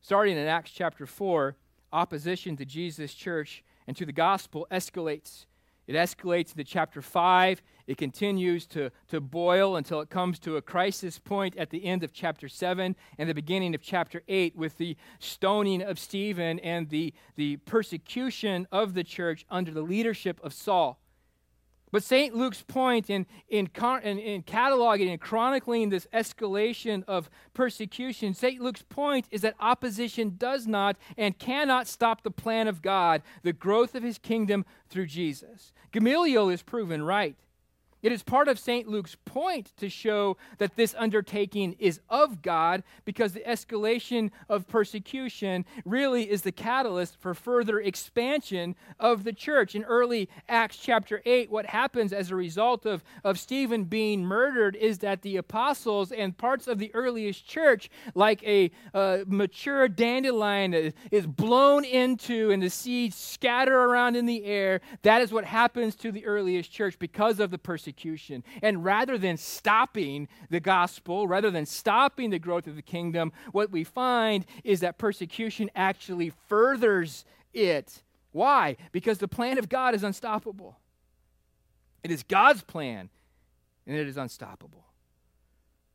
Starting 0.00 0.36
in 0.36 0.48
Acts 0.48 0.72
chapter 0.72 1.06
4, 1.06 1.54
opposition 1.92 2.56
to 2.56 2.64
Jesus' 2.64 3.14
church 3.14 3.62
and 3.86 3.96
to 3.96 4.06
the 4.06 4.12
gospel 4.12 4.66
escalates. 4.70 5.46
It 5.86 5.94
escalates 5.94 6.52
into 6.52 6.64
chapter 6.64 7.02
5. 7.02 7.60
It 7.88 7.98
continues 7.98 8.66
to, 8.68 8.90
to 9.08 9.20
boil 9.20 9.76
until 9.76 10.00
it 10.00 10.10
comes 10.10 10.38
to 10.40 10.56
a 10.56 10.62
crisis 10.62 11.18
point 11.18 11.56
at 11.56 11.70
the 11.70 11.84
end 11.84 12.04
of 12.04 12.12
chapter 12.12 12.48
7 12.48 12.94
and 13.18 13.28
the 13.28 13.34
beginning 13.34 13.74
of 13.74 13.82
chapter 13.82 14.22
8 14.28 14.54
with 14.54 14.78
the 14.78 14.96
stoning 15.18 15.82
of 15.82 15.98
Stephen 15.98 16.60
and 16.60 16.88
the, 16.90 17.12
the 17.34 17.56
persecution 17.58 18.68
of 18.70 18.94
the 18.94 19.02
church 19.02 19.44
under 19.50 19.72
the 19.72 19.82
leadership 19.82 20.38
of 20.44 20.54
Saul. 20.54 21.01
But 21.92 22.02
St. 22.02 22.34
Luke's 22.34 22.62
point 22.62 23.10
in, 23.10 23.26
in, 23.48 23.70
in, 24.02 24.18
in, 24.18 24.42
cataloging 24.42 25.10
and 25.10 25.20
chronicling 25.20 25.90
this 25.90 26.08
escalation 26.12 27.04
of 27.06 27.28
persecution, 27.52 28.32
St. 28.32 28.60
Luke's 28.60 28.82
point 28.82 29.26
is 29.30 29.42
that 29.42 29.54
opposition 29.60 30.36
does 30.38 30.66
not 30.66 30.96
and 31.18 31.38
cannot 31.38 31.86
stop 31.86 32.22
the 32.22 32.30
plan 32.30 32.66
of 32.66 32.80
God, 32.80 33.22
the 33.42 33.52
growth 33.52 33.94
of 33.94 34.02
his 34.02 34.16
kingdom 34.16 34.64
through 34.88 35.06
Jesus. 35.06 35.74
Gamaliel 35.92 36.48
is 36.48 36.62
proven 36.62 37.02
right. 37.02 37.36
It 38.02 38.10
is 38.10 38.24
part 38.24 38.48
of 38.48 38.58
St. 38.58 38.88
Luke's 38.88 39.16
point 39.24 39.72
to 39.76 39.88
show 39.88 40.36
that 40.58 40.74
this 40.74 40.94
undertaking 40.98 41.76
is 41.78 42.00
of 42.10 42.42
God 42.42 42.82
because 43.04 43.32
the 43.32 43.44
escalation 43.46 44.32
of 44.48 44.66
persecution 44.66 45.64
really 45.84 46.28
is 46.28 46.42
the 46.42 46.50
catalyst 46.50 47.16
for 47.20 47.32
further 47.32 47.78
expansion 47.78 48.74
of 48.98 49.22
the 49.22 49.32
church. 49.32 49.76
In 49.76 49.84
early 49.84 50.28
Acts 50.48 50.78
chapter 50.78 51.22
8, 51.24 51.48
what 51.50 51.66
happens 51.66 52.12
as 52.12 52.32
a 52.32 52.36
result 52.36 52.86
of, 52.86 53.04
of 53.22 53.38
Stephen 53.38 53.84
being 53.84 54.24
murdered 54.24 54.74
is 54.74 54.98
that 54.98 55.22
the 55.22 55.36
apostles 55.36 56.10
and 56.10 56.36
parts 56.36 56.66
of 56.66 56.80
the 56.80 56.92
earliest 56.94 57.46
church, 57.46 57.88
like 58.16 58.42
a 58.42 58.72
uh, 58.94 59.18
mature 59.28 59.86
dandelion, 59.86 60.92
is 61.12 61.26
blown 61.26 61.84
into 61.84 62.50
and 62.50 62.60
the 62.60 62.70
seeds 62.70 63.14
scatter 63.14 63.78
around 63.78 64.16
in 64.16 64.26
the 64.26 64.44
air. 64.44 64.80
That 65.02 65.22
is 65.22 65.32
what 65.32 65.44
happens 65.44 65.94
to 65.96 66.10
the 66.10 66.26
earliest 66.26 66.72
church 66.72 66.98
because 66.98 67.38
of 67.38 67.52
the 67.52 67.58
persecution 67.58 67.91
persecution. 67.92 68.42
And 68.62 68.84
rather 68.84 69.18
than 69.18 69.36
stopping 69.36 70.28
the 70.50 70.60
gospel, 70.60 71.28
rather 71.28 71.50
than 71.50 71.66
stopping 71.66 72.30
the 72.30 72.38
growth 72.38 72.66
of 72.66 72.76
the 72.76 72.82
kingdom, 72.82 73.32
what 73.52 73.70
we 73.70 73.84
find 73.84 74.46
is 74.64 74.80
that 74.80 74.98
persecution 74.98 75.70
actually 75.74 76.32
furthers 76.48 77.24
it. 77.52 78.02
Why? 78.32 78.76
Because 78.92 79.18
the 79.18 79.28
plan 79.28 79.58
of 79.58 79.68
God 79.68 79.94
is 79.94 80.04
unstoppable. 80.04 80.78
It 82.02 82.10
is 82.10 82.22
God's 82.22 82.62
plan, 82.62 83.10
and 83.86 83.96
it 83.96 84.08
is 84.08 84.16
unstoppable. 84.16 84.86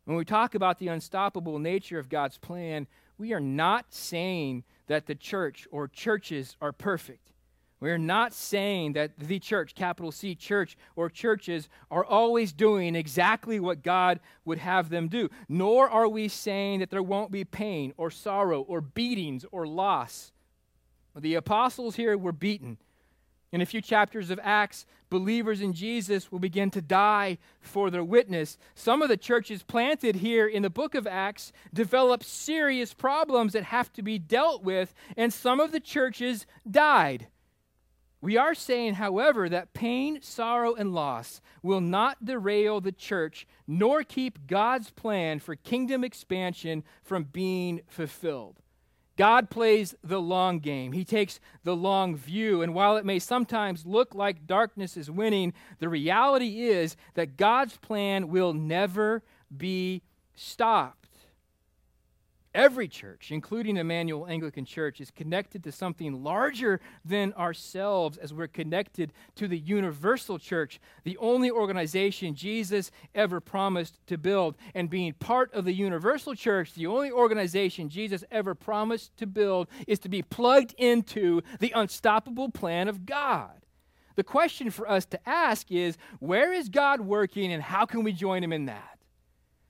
When 0.05 0.15
we 0.15 0.23
talk 0.23 0.55
about 0.55 0.79
the 0.79 0.87
unstoppable 0.87 1.59
nature 1.59 1.99
of 1.99 2.07
God's 2.07 2.37
plan, 2.37 2.87
we 3.17 3.33
are 3.33 3.41
not 3.41 3.87
saying 3.89 4.63
that 4.85 5.05
the 5.05 5.15
church 5.15 5.67
or 5.69 5.87
churches 5.87 6.55
are 6.61 6.71
perfect. 6.71 7.33
We're 7.79 7.99
not 7.99 8.33
saying 8.33 8.93
that 8.93 9.19
the 9.19 9.39
church, 9.39 9.75
capital 9.75 10.11
C 10.11 10.33
church, 10.33 10.75
or 10.95 11.09
churches 11.09 11.69
are 11.91 12.03
always 12.03 12.51
doing 12.51 12.95
exactly 12.95 13.59
what 13.59 13.83
God 13.83 14.19
would 14.45 14.57
have 14.57 14.89
them 14.89 15.07
do. 15.07 15.29
Nor 15.47 15.87
are 15.87 16.07
we 16.07 16.27
saying 16.27 16.79
that 16.79 16.89
there 16.89 17.03
won't 17.03 17.31
be 17.31 17.43
pain 17.43 17.93
or 17.95 18.09
sorrow 18.09 18.61
or 18.61 18.81
beatings 18.81 19.45
or 19.51 19.67
loss. 19.67 20.31
The 21.15 21.35
apostles 21.35 21.95
here 21.95 22.17
were 22.17 22.31
beaten. 22.31 22.77
In 23.51 23.61
a 23.61 23.65
few 23.65 23.79
chapters 23.79 24.29
of 24.29 24.39
Acts, 24.43 24.85
believers 25.09 25.61
in 25.61 25.71
Jesus 25.71 26.31
will 26.31 26.39
begin 26.39 26.69
to 26.71 26.81
die 26.81 27.37
for 27.61 27.89
their 27.89 28.03
witness. 28.03 28.57
Some 28.75 29.01
of 29.01 29.07
the 29.07 29.17
churches 29.17 29.63
planted 29.63 30.17
here 30.17 30.47
in 30.47 30.63
the 30.63 30.69
book 30.69 30.95
of 30.95 31.07
Acts 31.07 31.53
develop 31.73 32.23
serious 32.23 32.93
problems 32.93 33.53
that 33.53 33.63
have 33.63 33.93
to 33.93 34.01
be 34.01 34.19
dealt 34.19 34.63
with, 34.63 34.93
and 35.15 35.31
some 35.31 35.59
of 35.59 35.71
the 35.71 35.79
churches 35.79 36.45
died. 36.69 37.27
We 38.19 38.35
are 38.35 38.55
saying, 38.55 38.95
however, 38.95 39.47
that 39.47 39.73
pain, 39.73 40.21
sorrow, 40.21 40.73
and 40.73 40.93
loss 40.93 41.39
will 41.61 41.81
not 41.81 42.25
derail 42.25 42.81
the 42.81 42.91
church 42.91 43.45
nor 43.67 44.03
keep 44.03 44.47
God's 44.47 44.89
plan 44.89 45.39
for 45.39 45.55
kingdom 45.55 46.03
expansion 46.03 46.83
from 47.03 47.25
being 47.25 47.81
fulfilled. 47.87 48.59
God 49.17 49.49
plays 49.49 49.95
the 50.03 50.21
long 50.21 50.59
game. 50.59 50.91
He 50.91 51.03
takes 51.03 51.39
the 51.63 51.75
long 51.75 52.15
view. 52.15 52.61
And 52.61 52.73
while 52.73 52.97
it 52.97 53.05
may 53.05 53.19
sometimes 53.19 53.85
look 53.85 54.13
like 54.13 54.45
darkness 54.45 54.95
is 54.95 55.09
winning, 55.09 55.53
the 55.79 55.89
reality 55.89 56.61
is 56.67 56.95
that 57.15 57.35
God's 57.35 57.77
plan 57.77 58.29
will 58.29 58.53
never 58.53 59.23
be 59.55 60.03
stopped. 60.35 61.06
Every 62.57 62.87
church, 62.87 63.29
including 63.31 63.77
Emmanuel 63.77 64.25
Anglican 64.25 64.65
Church, 64.65 64.99
is 64.99 65.11
connected 65.11 65.63
to 65.63 65.71
something 65.71 66.23
larger 66.23 66.79
than 67.05 67.31
ourselves 67.33 68.17
as 68.17 68.33
we're 68.33 68.47
connected 68.47 69.13
to 69.35 69.47
the 69.47 69.59
universal 69.59 70.39
church, 70.39 70.79
the 71.03 71.19
only 71.19 71.51
organization 71.51 72.33
Jesus 72.33 72.89
ever 73.13 73.39
promised 73.39 73.99
to 74.07 74.17
build. 74.17 74.55
And 74.73 74.89
being 74.89 75.13
part 75.13 75.53
of 75.53 75.65
the 75.65 75.71
universal 75.71 76.33
church, 76.33 76.73
the 76.73 76.87
only 76.87 77.11
organization 77.11 77.89
Jesus 77.89 78.23
ever 78.31 78.55
promised 78.55 79.15
to 79.17 79.27
build, 79.27 79.67
is 79.85 79.99
to 79.99 80.09
be 80.09 80.23
plugged 80.23 80.73
into 80.79 81.43
the 81.59 81.73
unstoppable 81.75 82.49
plan 82.49 82.87
of 82.87 83.05
God. 83.05 83.67
The 84.15 84.23
question 84.23 84.71
for 84.71 84.89
us 84.89 85.05
to 85.05 85.29
ask 85.29 85.71
is 85.71 85.95
where 86.17 86.51
is 86.51 86.69
God 86.69 87.01
working 87.01 87.53
and 87.53 87.61
how 87.61 87.85
can 87.85 88.01
we 88.01 88.13
join 88.13 88.43
him 88.43 88.51
in 88.51 88.65
that? 88.65 88.96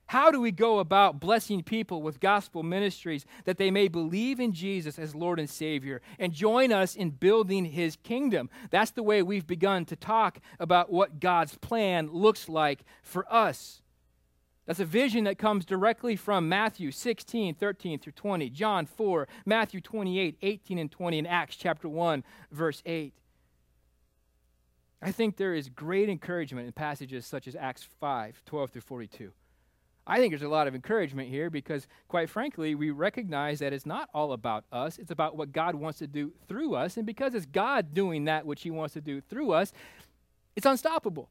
How 0.08 0.30
do 0.30 0.40
we 0.40 0.52
go 0.52 0.78
about 0.78 1.20
blessing 1.20 1.62
people 1.62 2.00
with 2.00 2.18
gospel 2.18 2.62
ministries 2.62 3.26
that 3.44 3.58
they 3.58 3.70
may 3.70 3.88
believe 3.88 4.40
in 4.40 4.54
Jesus 4.54 4.98
as 4.98 5.14
Lord 5.14 5.38
and 5.38 5.50
Savior 5.50 6.00
and 6.18 6.32
join 6.32 6.72
us 6.72 6.96
in 6.96 7.10
building 7.10 7.66
His 7.66 7.96
kingdom? 7.96 8.48
That's 8.70 8.90
the 8.90 9.02
way 9.02 9.22
we've 9.22 9.46
begun 9.46 9.84
to 9.84 9.96
talk 9.96 10.40
about 10.58 10.90
what 10.90 11.20
God's 11.20 11.56
plan 11.56 12.08
looks 12.10 12.48
like 12.48 12.84
for 13.02 13.30
us. 13.30 13.82
That's 14.64 14.80
a 14.80 14.86
vision 14.86 15.24
that 15.24 15.36
comes 15.36 15.66
directly 15.66 16.16
from 16.16 16.48
Matthew 16.48 16.90
16, 16.90 17.56
13 17.56 17.98
through 17.98 18.12
20, 18.12 18.48
John 18.48 18.86
4, 18.86 19.28
Matthew 19.44 19.82
28, 19.82 20.38
18 20.40 20.78
and 20.78 20.90
20, 20.90 21.18
and 21.18 21.28
Acts 21.28 21.56
chapter 21.56 21.86
1, 21.86 22.24
verse 22.50 22.82
8. 22.86 23.12
I 25.02 25.12
think 25.12 25.36
there 25.36 25.54
is 25.54 25.68
great 25.68 26.08
encouragement 26.08 26.66
in 26.66 26.72
passages 26.72 27.26
such 27.26 27.46
as 27.46 27.54
Acts 27.54 27.86
5, 28.00 28.42
12 28.46 28.70
through 28.70 28.80
42. 28.80 29.32
I 30.08 30.18
think 30.18 30.32
there's 30.32 30.42
a 30.42 30.48
lot 30.48 30.66
of 30.66 30.74
encouragement 30.74 31.28
here 31.28 31.50
because, 31.50 31.86
quite 32.08 32.30
frankly, 32.30 32.74
we 32.74 32.90
recognize 32.90 33.58
that 33.58 33.74
it's 33.74 33.84
not 33.84 34.08
all 34.14 34.32
about 34.32 34.64
us. 34.72 34.98
It's 34.98 35.10
about 35.10 35.36
what 35.36 35.52
God 35.52 35.74
wants 35.74 35.98
to 35.98 36.06
do 36.06 36.32
through 36.48 36.74
us. 36.74 36.96
And 36.96 37.04
because 37.04 37.34
it's 37.34 37.44
God 37.44 37.92
doing 37.92 38.24
that 38.24 38.46
which 38.46 38.62
He 38.62 38.70
wants 38.70 38.94
to 38.94 39.02
do 39.02 39.20
through 39.20 39.52
us, 39.52 39.70
it's 40.56 40.64
unstoppable. 40.64 41.28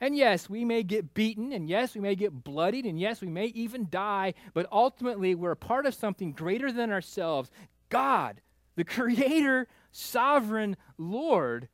And 0.00 0.16
yes, 0.16 0.48
we 0.48 0.64
may 0.64 0.84
get 0.84 1.12
beaten, 1.12 1.52
and 1.52 1.68
yes, 1.68 1.94
we 1.94 2.00
may 2.00 2.14
get 2.14 2.44
bloodied, 2.44 2.86
and 2.86 2.98
yes, 2.98 3.20
we 3.20 3.28
may 3.28 3.46
even 3.46 3.88
die, 3.90 4.34
but 4.54 4.66
ultimately, 4.72 5.34
we're 5.34 5.50
a 5.50 5.56
part 5.56 5.86
of 5.86 5.94
something 5.94 6.32
greater 6.32 6.72
than 6.72 6.90
ourselves. 6.90 7.50
God, 7.88 8.40
the 8.76 8.84
Creator, 8.84 9.66
Sovereign 9.90 10.76
Lord, 10.96 11.68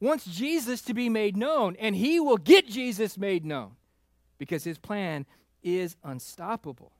wants 0.00 0.26
Jesus 0.26 0.82
to 0.82 0.94
be 0.94 1.08
made 1.08 1.36
known, 1.36 1.76
and 1.78 1.94
He 1.94 2.20
will 2.20 2.36
get 2.36 2.68
Jesus 2.68 3.16
made 3.16 3.44
known 3.44 3.72
because 4.38 4.64
His 4.64 4.78
plan 4.78 5.24
is 5.62 5.96
unstoppable. 6.04 6.92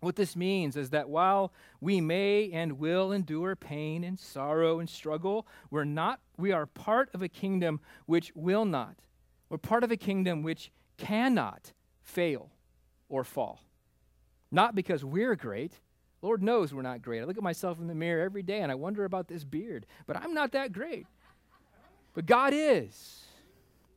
What 0.00 0.16
this 0.16 0.34
means 0.34 0.76
is 0.76 0.90
that 0.90 1.08
while 1.08 1.52
we 1.80 2.00
may 2.00 2.50
and 2.52 2.78
will 2.78 3.12
endure 3.12 3.54
pain 3.54 4.02
and 4.02 4.18
sorrow 4.18 4.80
and 4.80 4.90
struggle, 4.90 5.46
we're 5.70 5.84
not 5.84 6.20
we 6.36 6.50
are 6.50 6.66
part 6.66 7.08
of 7.14 7.22
a 7.22 7.28
kingdom 7.28 7.78
which 8.06 8.32
will 8.34 8.64
not. 8.64 8.96
We're 9.48 9.58
part 9.58 9.84
of 9.84 9.92
a 9.92 9.96
kingdom 9.96 10.42
which 10.42 10.72
cannot 10.98 11.72
fail 12.00 12.50
or 13.08 13.22
fall. 13.22 13.60
Not 14.50 14.74
because 14.74 15.04
we're 15.04 15.36
great. 15.36 15.72
Lord 16.20 16.42
knows 16.42 16.74
we're 16.74 16.82
not 16.82 17.00
great. 17.00 17.20
I 17.20 17.24
look 17.24 17.36
at 17.36 17.42
myself 17.42 17.78
in 17.78 17.86
the 17.86 17.94
mirror 17.94 18.24
every 18.24 18.42
day 18.42 18.60
and 18.60 18.72
I 18.72 18.74
wonder 18.74 19.04
about 19.04 19.28
this 19.28 19.44
beard, 19.44 19.86
but 20.06 20.16
I'm 20.16 20.34
not 20.34 20.52
that 20.52 20.72
great. 20.72 21.06
But 22.14 22.26
God 22.26 22.52
is. 22.54 23.22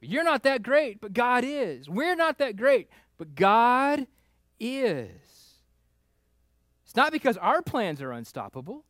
You're 0.01 0.23
not 0.23 0.43
that 0.43 0.61
great, 0.61 1.01
but 1.01 1.13
God 1.13 1.43
is. 1.43 1.89
We're 1.89 2.15
not 2.15 2.37
that 2.37 2.57
great, 2.57 2.89
but 3.17 3.35
God 3.35 4.07
is. 4.59 5.09
It's 6.85 6.95
not 6.95 7.11
because 7.11 7.37
our 7.37 7.61
plans 7.61 8.01
are 8.01 8.11
unstoppable. 8.11 8.85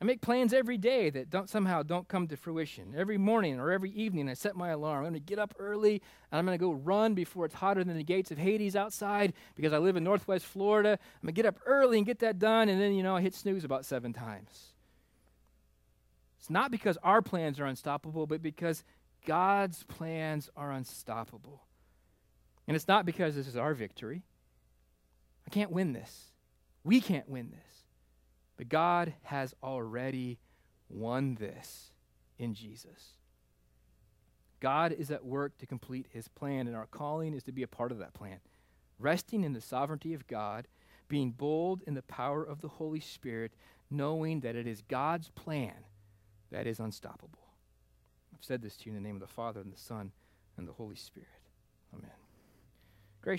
I 0.00 0.04
make 0.04 0.20
plans 0.20 0.52
every 0.52 0.78
day 0.78 1.10
that 1.10 1.28
don't 1.28 1.50
somehow 1.50 1.82
don't 1.82 2.06
come 2.06 2.28
to 2.28 2.36
fruition. 2.36 2.94
Every 2.96 3.18
morning 3.18 3.58
or 3.58 3.72
every 3.72 3.90
evening, 3.90 4.28
I 4.28 4.34
set 4.34 4.54
my 4.54 4.68
alarm. 4.68 4.98
I'm 4.98 5.10
going 5.10 5.14
to 5.14 5.20
get 5.20 5.40
up 5.40 5.54
early 5.58 6.00
and 6.30 6.38
I'm 6.38 6.46
going 6.46 6.56
to 6.56 6.64
go 6.64 6.72
run 6.72 7.14
before 7.14 7.46
it's 7.46 7.56
hotter 7.56 7.82
than 7.82 7.96
the 7.96 8.04
gates 8.04 8.30
of 8.30 8.38
Hades 8.38 8.76
outside 8.76 9.32
because 9.56 9.72
I 9.72 9.78
live 9.78 9.96
in 9.96 10.04
Northwest 10.04 10.46
Florida. 10.46 10.90
I'm 10.90 11.26
going 11.26 11.34
to 11.34 11.42
get 11.42 11.46
up 11.46 11.58
early 11.66 11.98
and 11.98 12.06
get 12.06 12.20
that 12.20 12.38
done, 12.38 12.68
and 12.68 12.80
then 12.80 12.94
you 12.94 13.02
know 13.02 13.16
I 13.16 13.22
hit 13.22 13.34
snooze 13.34 13.64
about 13.64 13.84
seven 13.84 14.12
times. 14.12 14.72
It's 16.38 16.50
not 16.50 16.70
because 16.70 16.96
our 17.02 17.20
plans 17.20 17.58
are 17.58 17.66
unstoppable, 17.66 18.28
but 18.28 18.40
because 18.40 18.84
God's 19.26 19.82
plans 19.82 20.48
are 20.56 20.70
unstoppable. 20.70 21.62
And 22.68 22.76
it's 22.76 22.86
not 22.86 23.06
because 23.06 23.34
this 23.34 23.48
is 23.48 23.56
our 23.56 23.72
victory. 23.72 24.22
I 25.46 25.50
can't 25.50 25.72
win 25.72 25.94
this. 25.94 26.26
We 26.84 27.00
can't 27.00 27.28
win 27.28 27.50
this. 27.50 27.84
But 28.58 28.68
God 28.68 29.14
has 29.22 29.54
already 29.62 30.38
won 30.90 31.36
this 31.36 31.92
in 32.38 32.52
Jesus. 32.52 33.14
God 34.60 34.92
is 34.92 35.10
at 35.10 35.24
work 35.24 35.56
to 35.58 35.66
complete 35.66 36.06
his 36.10 36.28
plan, 36.28 36.66
and 36.66 36.76
our 36.76 36.86
calling 36.86 37.32
is 37.32 37.42
to 37.44 37.52
be 37.52 37.62
a 37.62 37.68
part 37.68 37.90
of 37.90 37.98
that 37.98 38.12
plan. 38.12 38.40
Resting 38.98 39.44
in 39.44 39.54
the 39.54 39.60
sovereignty 39.60 40.12
of 40.12 40.26
God, 40.26 40.68
being 41.08 41.30
bold 41.30 41.82
in 41.86 41.94
the 41.94 42.02
power 42.02 42.44
of 42.44 42.60
the 42.60 42.68
Holy 42.68 43.00
Spirit, 43.00 43.52
knowing 43.90 44.40
that 44.40 44.56
it 44.56 44.66
is 44.66 44.82
God's 44.82 45.30
plan 45.30 45.86
that 46.50 46.66
is 46.66 46.80
unstoppable. 46.80 47.54
I've 48.34 48.44
said 48.44 48.60
this 48.60 48.76
to 48.78 48.86
you 48.90 48.96
in 48.96 49.02
the 49.02 49.06
name 49.06 49.16
of 49.16 49.22
the 49.22 49.26
Father, 49.26 49.60
and 49.60 49.72
the 49.72 49.78
Son, 49.78 50.12
and 50.58 50.68
the 50.68 50.72
Holy 50.72 50.96
Spirit. 50.96 51.28
Amen. 51.94 52.10